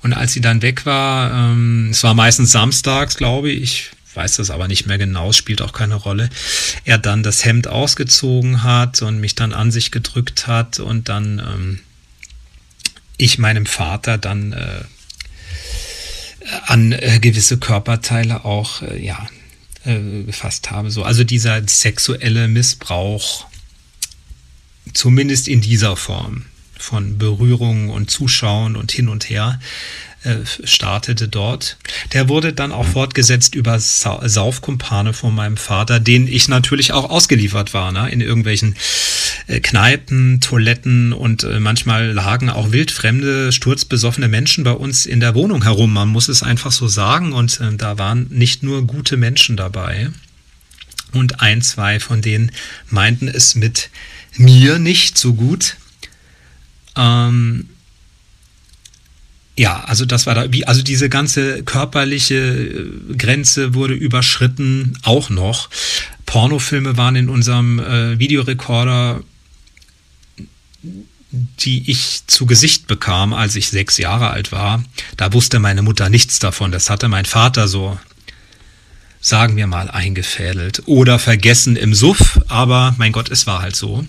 [0.03, 4.49] Und als sie dann weg war, ähm, es war meistens samstags, glaube ich, weiß das
[4.49, 6.29] aber nicht mehr genau, spielt auch keine Rolle,
[6.85, 11.39] er dann das Hemd ausgezogen hat und mich dann an sich gedrückt hat und dann
[11.39, 11.79] ähm,
[13.17, 14.83] ich meinem Vater dann äh,
[16.65, 19.27] an äh, gewisse Körperteile auch äh, ja
[19.85, 20.89] äh, gefasst habe.
[20.89, 23.45] So, also dieser sexuelle Missbrauch,
[24.93, 26.45] zumindest in dieser Form
[26.77, 29.59] von Berührungen und Zuschauen und hin und her,
[30.23, 31.77] äh, startete dort.
[32.13, 37.09] Der wurde dann auch fortgesetzt über Sa Saufkumpane von meinem Vater, den ich natürlich auch
[37.09, 38.09] ausgeliefert war, ne?
[38.09, 38.75] in irgendwelchen
[39.47, 45.35] äh, Kneipen, Toiletten und äh, manchmal lagen auch wildfremde, sturzbesoffene Menschen bei uns in der
[45.35, 45.93] Wohnung herum.
[45.93, 50.09] Man muss es einfach so sagen und äh, da waren nicht nur gute Menschen dabei.
[51.13, 52.51] Und ein, zwei von denen
[52.89, 53.89] meinten es mit
[54.35, 55.77] mir nicht so gut.
[56.95, 57.69] Ähm,
[59.59, 65.29] ja, also das war da, wie, also diese ganze körperliche äh, Grenze wurde überschritten, auch
[65.29, 65.69] noch.
[66.25, 69.21] Pornofilme waren in unserem äh, Videorekorder,
[71.59, 74.81] die ich zu Gesicht bekam, als ich sechs Jahre alt war.
[75.17, 76.71] Da wusste meine Mutter nichts davon.
[76.71, 77.99] Das hatte mein Vater so,
[79.19, 82.39] sagen wir mal, eingefädelt oder vergessen im Suff.
[82.47, 84.07] Aber mein Gott, es war halt so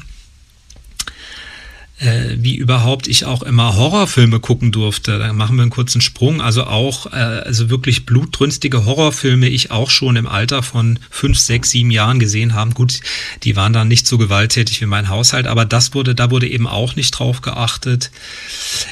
[2.00, 5.18] äh, wie überhaupt ich auch immer Horrorfilme gucken durfte.
[5.18, 6.40] Da machen wir einen kurzen Sprung.
[6.40, 11.70] Also auch, äh, also wirklich blutrünstige Horrorfilme ich auch schon im Alter von fünf, sechs,
[11.70, 12.72] sieben Jahren gesehen haben.
[12.72, 13.00] Gut,
[13.42, 16.66] die waren dann nicht so gewalttätig wie mein Haushalt, aber das wurde, da wurde eben
[16.66, 18.10] auch nicht drauf geachtet.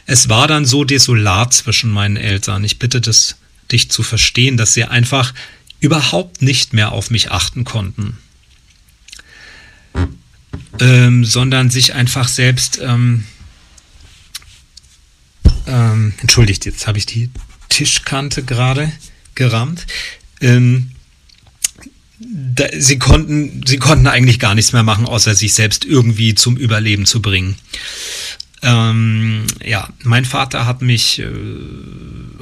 [0.04, 2.62] Es war dann so desolat zwischen meinen Eltern.
[2.62, 3.36] Ich bitte das,
[3.72, 5.32] dich zu verstehen, dass sie einfach
[5.80, 8.18] überhaupt nicht mehr auf mich achten konnten
[10.80, 13.24] ähm, sondern sich einfach selbst, ähm,
[15.66, 17.30] ähm, entschuldigt, jetzt habe ich die
[17.68, 18.92] Tischkante gerade
[19.34, 19.86] gerammt.
[20.40, 20.90] Ähm,
[22.18, 26.56] da, sie konnten, sie konnten eigentlich gar nichts mehr machen, außer sich selbst irgendwie zum
[26.56, 27.56] Überleben zu bringen.
[28.62, 31.28] Ähm, ja, mein Vater hat mich, äh,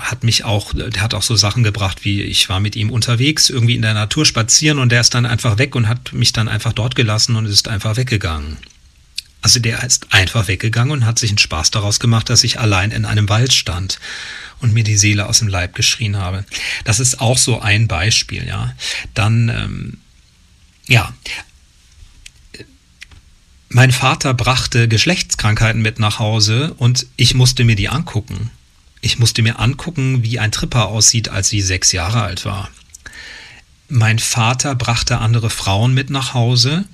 [0.00, 3.50] hat mich auch, der hat auch so Sachen gebracht, wie ich war mit ihm unterwegs,
[3.50, 6.48] irgendwie in der Natur spazieren und der ist dann einfach weg und hat mich dann
[6.48, 8.56] einfach dort gelassen und ist einfach weggegangen.
[9.42, 12.90] Also der ist einfach weggegangen und hat sich einen Spaß daraus gemacht, dass ich allein
[12.90, 14.00] in einem Wald stand
[14.60, 16.44] und mir die Seele aus dem Leib geschrien habe.
[16.84, 18.74] Das ist auch so ein Beispiel, ja.
[19.14, 19.98] Dann, ähm,
[20.88, 21.12] ja,
[23.68, 28.50] mein Vater brachte Geschlechtskrankheiten mit nach Hause und ich musste mir die angucken.
[29.00, 32.70] Ich musste mir angucken, wie ein Tripper aussieht, als sie sechs Jahre alt war.
[33.88, 36.84] Mein Vater brachte andere Frauen mit nach Hause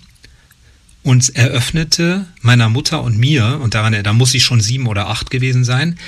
[1.02, 5.30] und eröffnete meiner Mutter und mir, und daran, da muss ich schon sieben oder acht
[5.30, 5.98] gewesen sein,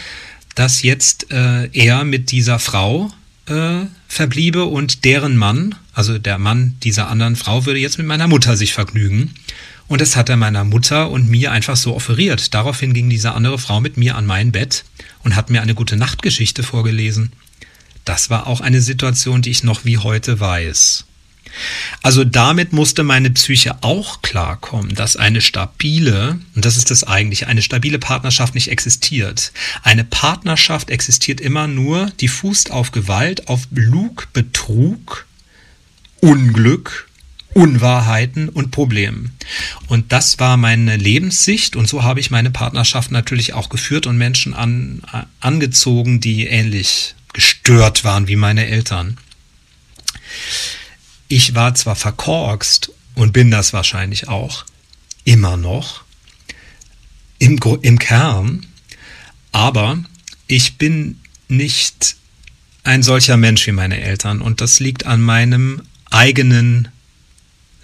[0.54, 3.10] dass jetzt äh, er mit dieser Frau
[3.46, 8.28] äh, verbliebe und deren Mann, also der Mann dieser anderen Frau, würde jetzt mit meiner
[8.28, 9.34] Mutter sich vergnügen.
[9.86, 12.54] Und das hat er meiner Mutter und mir einfach so offeriert.
[12.54, 14.84] Daraufhin ging diese andere Frau mit mir an mein Bett
[15.22, 17.32] und hat mir eine gute Nachtgeschichte vorgelesen.
[18.04, 21.04] Das war auch eine Situation, die ich noch wie heute weiß.
[22.02, 27.46] Also damit musste meine Psyche auch klarkommen, dass eine stabile, und das ist das eigentlich,
[27.46, 29.52] eine stabile Partnerschaft nicht existiert.
[29.82, 35.26] Eine Partnerschaft existiert immer nur, die fußt auf Gewalt, auf Lug, Betrug,
[36.20, 37.08] Unglück,
[37.54, 39.32] Unwahrheiten und Problemen.
[39.88, 44.18] Und das war meine Lebenssicht und so habe ich meine Partnerschaft natürlich auch geführt und
[44.18, 45.02] Menschen an,
[45.40, 49.16] angezogen, die ähnlich gestört waren wie meine Eltern
[51.28, 54.64] ich war zwar verkorkst und bin das wahrscheinlich auch
[55.24, 56.04] immer noch
[57.38, 58.66] im, im Kern,
[59.52, 59.98] aber
[60.46, 62.16] ich bin nicht
[62.82, 66.88] ein solcher Mensch wie meine Eltern und das liegt an meinem eigenen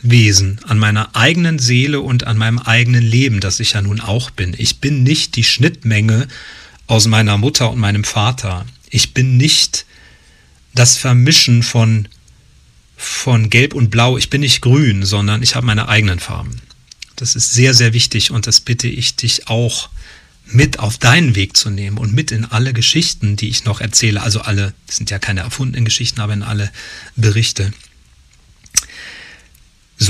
[0.02, 4.30] Wesen, an meiner eigenen Seele und an meinem eigenen Leben, das ich ja nun auch
[4.30, 4.54] bin.
[4.56, 6.26] Ich bin nicht die Schnittmenge
[6.86, 8.66] aus meiner Mutter und meinem Vater.
[8.88, 9.86] Ich bin nicht
[10.74, 12.08] das Vermischen von
[12.96, 16.60] von Gelb und Blau, ich bin nicht grün, sondern ich habe meine eigenen Farben.
[17.16, 19.88] Das ist sehr, sehr wichtig und das bitte ich dich auch
[20.46, 24.22] mit auf deinen Weg zu nehmen und mit in alle Geschichten, die ich noch erzähle.
[24.22, 26.70] Also alle, das sind ja keine erfundenen Geschichten, aber in alle
[27.16, 27.72] Berichte.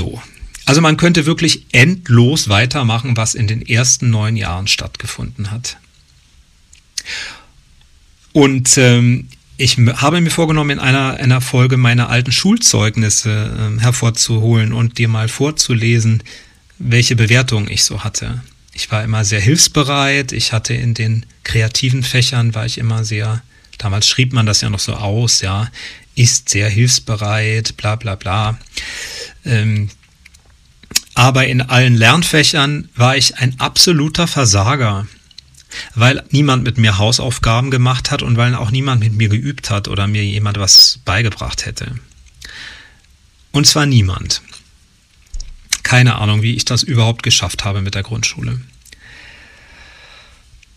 [0.01, 0.23] So.
[0.65, 5.77] Also man könnte wirklich endlos weitermachen, was in den ersten neun Jahren stattgefunden hat.
[8.33, 9.29] Und ähm,
[9.59, 15.09] ich habe mir vorgenommen, in einer, einer Folge meine alten Schulzeugnisse äh, hervorzuholen und dir
[15.09, 16.23] mal vorzulesen,
[16.79, 18.41] welche Bewertungen ich so hatte.
[18.73, 20.33] Ich war immer sehr hilfsbereit.
[20.33, 23.43] Ich hatte in den kreativen Fächern war ich immer sehr,
[23.77, 25.69] damals schrieb man das ja noch so aus, ja,
[26.15, 28.59] ist sehr hilfsbereit, bla bla bla.
[29.45, 29.91] Ähm,
[31.15, 35.07] aber in allen Lernfächern war ich ein absoluter Versager
[35.95, 39.89] weil niemand mit mir Hausaufgaben gemacht hat und weil auch niemand mit mir geübt hat
[39.89, 41.95] oder mir jemand was beigebracht hätte.
[43.53, 44.43] Und zwar niemand.
[45.83, 48.61] Keine Ahnung, wie ich das überhaupt geschafft habe mit der Grundschule.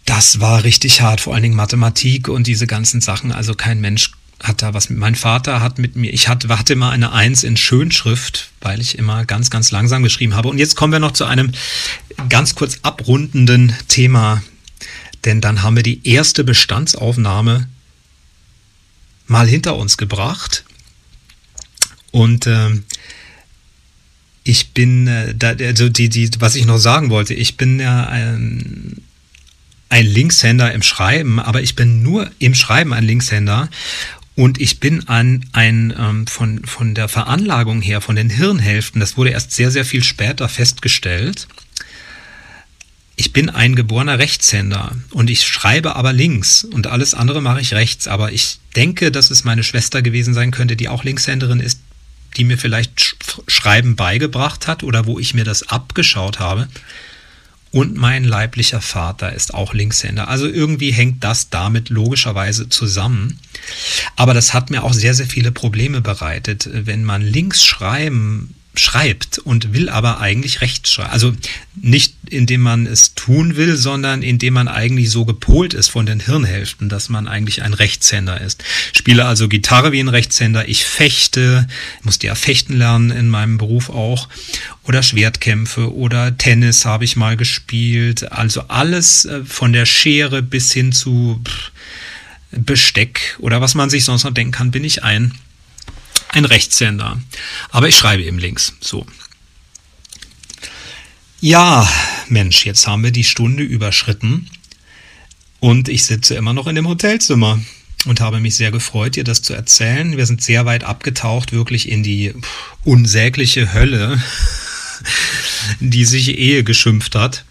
[0.05, 3.32] Das war richtig hart, vor allen Dingen Mathematik und diese ganzen Sachen.
[3.32, 4.11] Also kein Mensch
[4.43, 4.99] hat da was mit.
[4.99, 8.97] Mein Vater hat mit mir, ich hatte, hatte immer eine Eins in Schönschrift, weil ich
[8.99, 10.49] immer ganz, ganz langsam geschrieben habe.
[10.49, 11.53] Und jetzt kommen wir noch zu einem
[12.29, 14.43] ganz kurz abrundenden Thema
[15.25, 17.67] denn dann haben wir die erste Bestandsaufnahme
[19.27, 20.65] mal hinter uns gebracht.
[22.11, 22.69] Und äh,
[24.43, 28.05] ich bin, äh, da, also die, die, was ich noch sagen wollte, ich bin ja
[28.07, 29.01] ein,
[29.89, 33.69] ein Linkshänder im Schreiben, aber ich bin nur im Schreiben ein Linkshänder.
[34.36, 39.15] Und ich bin an ein ähm, von, von der Veranlagung her, von den Hirnhälften, das
[39.15, 41.47] wurde erst sehr, sehr viel später festgestellt
[43.15, 47.73] ich bin ein geborener Rechtshänder und ich schreibe aber links und alles andere mache ich
[47.73, 48.07] rechts.
[48.07, 51.79] Aber ich denke, dass es meine Schwester gewesen sein könnte, die auch Linkshänderin ist,
[52.38, 53.15] die mir vielleicht
[53.47, 56.67] Schreiben beigebracht hat oder wo ich mir das abgeschaut habe.
[57.71, 60.27] Und mein leiblicher Vater ist auch Linkshänder.
[60.27, 63.39] Also irgendwie hängt das damit logischerweise zusammen.
[64.16, 66.70] Aber das hat mir auch sehr, sehr viele Probleme bereitet.
[66.72, 71.11] Wenn man links schreiben schreibt und will aber eigentlich rechts schreiben.
[71.11, 71.34] Also
[71.76, 76.20] nicht indem man es tun will, sondern indem man eigentlich so gepolt ist von den
[76.20, 78.64] Hirnhälften, dass man eigentlich ein Rechtshänder ist.
[78.93, 81.68] spiele also Gitarre wie ein Rechtshänder, ich fechte,
[82.01, 84.28] musste ja fechten lernen in meinem Beruf auch,
[84.84, 88.32] oder Schwertkämpfe oder Tennis habe ich mal gespielt.
[88.32, 91.39] Also alles äh, von der Schere bis hin zu
[92.58, 95.34] Besteck oder was man sich sonst noch denken kann, bin ich ein
[96.34, 97.22] ein Rechtshänder.
[97.70, 98.74] Aber ich schreibe eben links.
[98.82, 99.06] So.
[101.39, 101.88] Ja,
[102.28, 104.49] Mensch, jetzt haben wir die Stunde überschritten
[105.60, 107.60] und ich sitze immer noch in dem Hotelzimmer
[108.06, 110.18] und habe mich sehr gefreut, dir das zu erzählen.
[110.18, 112.34] Wir sind sehr weit abgetaucht, wirklich in die
[112.84, 114.22] unsägliche Hölle,
[115.80, 117.45] die sich Ehe geschimpft hat,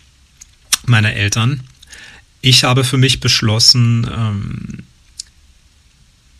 [0.85, 1.63] meiner Eltern.
[2.41, 4.79] Ich habe für mich beschlossen, ähm,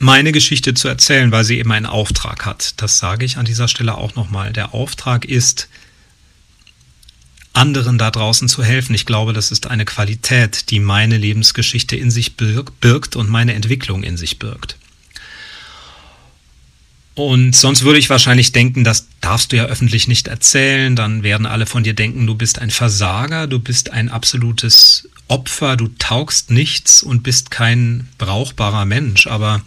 [0.03, 2.75] meine Geschichte zu erzählen, weil sie eben einen Auftrag hat.
[2.79, 4.53] Das sage ich an dieser Stelle auch nochmal.
[4.53, 5.69] Der Auftrag ist,
[7.53, 8.95] anderen da draußen zu helfen.
[8.95, 14.03] Ich glaube, das ist eine Qualität, die meine Lebensgeschichte in sich birgt und meine Entwicklung
[14.03, 14.77] in sich birgt.
[17.15, 20.97] Und sonst würde ich wahrscheinlich denken, das darfst du ja öffentlich nicht erzählen.
[20.97, 25.79] Dann werden alle von dir denken, du bist ein Versager, du bist ein absolutes Opfer,
[25.79, 29.27] du taugst nichts und bist kein brauchbarer Mensch.
[29.27, 29.63] Aber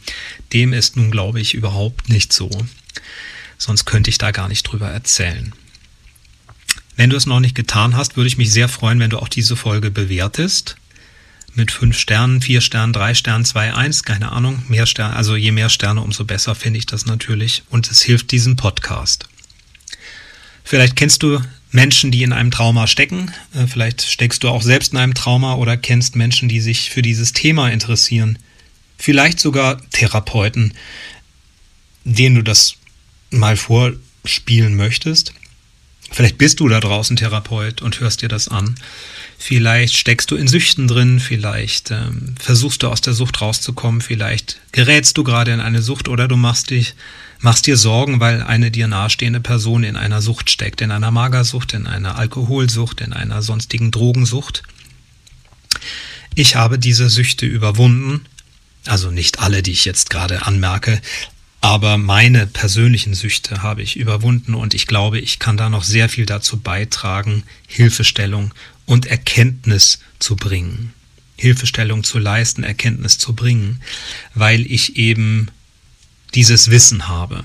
[0.53, 2.51] dem ist nun, glaube ich, überhaupt nicht so.
[3.57, 5.53] Sonst könnte ich da gar nicht drüber erzählen.
[6.95, 9.27] Wenn du es noch nicht getan hast, würde ich mich sehr freuen, wenn du auch
[9.27, 10.75] diese Folge bewertest
[11.55, 15.51] mit fünf Sternen, vier Sternen, drei Sternen, zwei, eins, keine Ahnung, mehr Sterne, also je
[15.51, 19.27] mehr Sterne, umso besser finde ich das natürlich und es hilft diesem Podcast.
[20.65, 21.39] Vielleicht kennst du
[21.71, 25.55] Menschen, die in einem Trauma stecken, äh, vielleicht steckst du auch selbst in einem Trauma
[25.55, 28.39] oder kennst Menschen, die sich für dieses Thema interessieren,
[28.97, 30.73] vielleicht sogar Therapeuten,
[32.03, 32.77] denen du das
[33.29, 35.33] mal vorspielen möchtest.
[36.11, 38.75] Vielleicht bist du da draußen Therapeut und hörst dir das an.
[39.37, 44.61] Vielleicht steckst du in Süchten drin, vielleicht ähm, versuchst du aus der Sucht rauszukommen, vielleicht
[44.71, 46.95] gerätst du gerade in eine Sucht oder du machst dich,
[47.41, 51.73] machst dir Sorgen, weil eine dir nahestehende Person in einer Sucht steckt, in einer Magersucht,
[51.73, 54.63] in einer Alkoholsucht, in einer sonstigen Drogensucht.
[56.33, 58.25] Ich habe diese Süchte überwunden,
[58.85, 61.01] also nicht alle, die ich jetzt gerade anmerke,
[61.65, 66.09] aber meine persönlichen Süchte habe ich überwunden und ich glaube, ich kann da noch sehr
[66.09, 68.53] viel dazu beitragen, Hilfestellung
[68.85, 70.93] und Erkenntnis zu bringen.
[71.37, 73.81] Hilfestellung zu leisten, Erkenntnis zu bringen,
[74.35, 75.47] weil ich eben
[76.35, 77.43] dieses Wissen habe,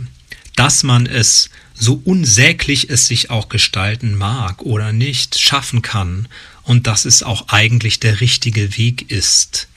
[0.55, 6.29] dass man es, so unsäglich es sich auch gestalten mag oder nicht, schaffen kann
[6.62, 9.68] und dass es auch eigentlich der richtige Weg ist,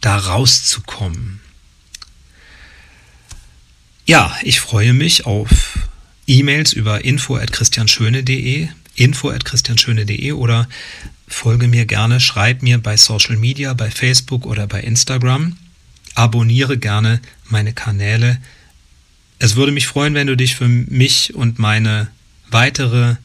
[0.00, 1.40] da rauszukommen.
[4.04, 5.78] Ja, ich freue mich auf
[6.26, 10.68] E-Mails über info@christianschöne.de, info@christianschöne.de oder
[11.28, 15.56] folge mir gerne, schreib mir bei Social Media, bei Facebook oder bei Instagram.
[16.16, 18.42] Abonniere gerne meine Kanäle.
[19.38, 22.08] Es würde mich freuen, wenn du dich für mich und meine
[22.50, 23.16] weitere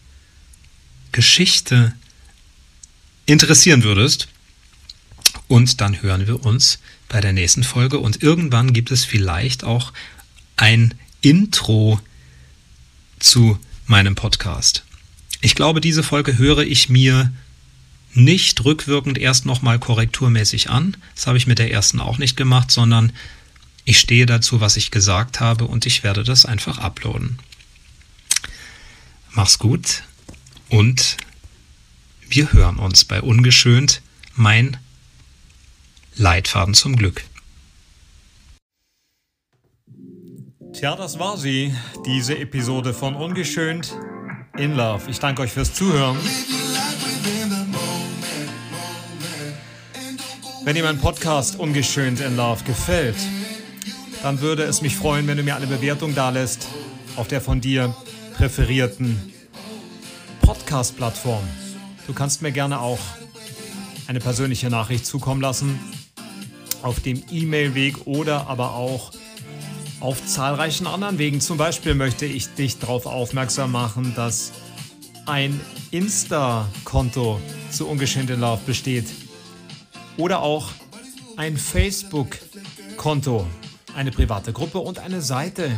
[1.12, 1.94] Geschichte
[3.26, 4.28] interessieren würdest.
[5.48, 6.78] Und dann hören wir uns
[7.10, 7.98] bei der nächsten Folge.
[7.98, 9.92] Und irgendwann gibt es vielleicht auch
[10.58, 12.00] ein Intro
[13.20, 14.84] zu meinem Podcast.
[15.42, 17.32] Ich glaube, diese Folge höre ich mir
[18.14, 20.98] nicht rückwirkend erst nochmal korrekturmäßig an.
[21.16, 23.14] Das habe ich mit der ersten auch nicht gemacht, sondern
[23.86, 27.40] ich stehe dazu, was ich gesagt habe und ich werde das einfach uploaden.
[29.32, 30.04] Mach's gut
[30.70, 31.18] und
[32.28, 34.02] wir hören uns bei Ungeschönt,
[34.36, 34.78] mein
[36.16, 37.24] Leitfaden zum Glück.
[40.78, 41.74] Tja, das war sie,
[42.06, 43.98] diese Episode von Ungeschönt
[44.60, 45.10] in Love.
[45.10, 46.16] Ich danke euch fürs Zuhören.
[50.64, 53.16] Wenn dir mein Podcast Ungeschönt in Love gefällt,
[54.22, 56.68] dann würde es mich freuen, wenn du mir eine Bewertung dalässt
[57.16, 57.96] auf der von dir
[58.36, 59.34] präferierten
[60.44, 61.44] Podcast-Plattform.
[62.06, 63.00] Du kannst mir gerne auch
[64.06, 65.80] eine persönliche Nachricht zukommen lassen
[66.84, 69.12] auf dem E-Mail-Weg oder aber auch
[70.00, 71.42] auf zahlreichen anderen Wegen.
[71.42, 74.52] Zum Beispiel möchte ich dich darauf aufmerksam machen, dass
[75.26, 75.60] ein
[75.92, 77.40] Insta-Konto
[77.72, 79.08] zu Ungeschehte Love besteht.
[80.18, 80.72] Oder auch
[81.36, 83.46] ein Facebook-Konto,
[83.96, 85.72] eine private Gruppe und eine Seite.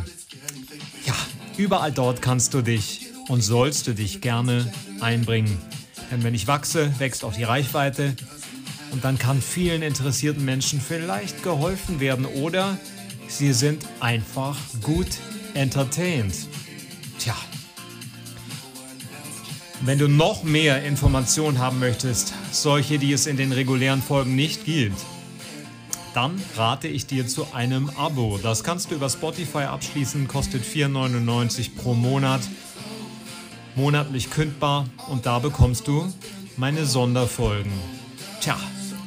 [1.05, 1.15] Ja,
[1.57, 5.57] überall dort kannst du dich und sollst du dich gerne einbringen.
[6.11, 8.15] Denn wenn ich wachse, wächst auch die Reichweite
[8.91, 12.78] und dann kann vielen interessierten Menschen vielleicht geholfen werden oder
[13.30, 15.07] Sie sind einfach gut
[15.53, 16.34] entertained.
[17.19, 17.36] Tja.
[19.82, 24.65] Wenn du noch mehr Informationen haben möchtest, solche, die es in den regulären Folgen nicht
[24.65, 24.97] gibt,
[26.13, 28.39] dann rate ich dir zu einem Abo.
[28.41, 32.41] Das kannst du über Spotify abschließen, kostet 4,99 pro Monat,
[33.75, 36.11] monatlich kündbar und da bekommst du
[36.57, 37.71] meine Sonderfolgen.
[38.41, 38.57] Tja,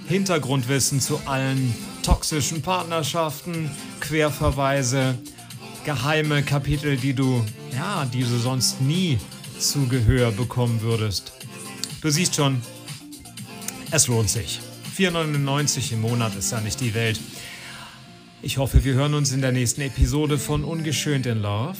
[0.06, 5.16] Hintergrundwissen zu allen toxischen Partnerschaften, Querverweise,
[5.84, 9.18] geheime Kapitel, die du, ja, die du sonst nie
[9.58, 11.32] zu Gehör bekommen würdest.
[12.00, 12.60] Du siehst schon,
[13.90, 14.60] es lohnt sich.
[14.96, 17.18] 4,99 im Monat ist ja nicht die Welt.
[18.42, 21.78] Ich hoffe, wir hören uns in der nächsten Episode von Ungeschönt in Love.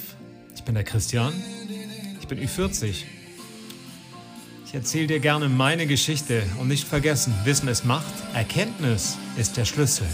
[0.55, 1.33] Ich bin der Christian.
[2.21, 3.03] Ich bin Ü40.
[4.73, 9.67] Ich erzähle dir gerne meine Geschichte und nicht vergessen, Wissen ist Macht, Erkenntnis ist der
[9.67, 10.07] Schlüssel.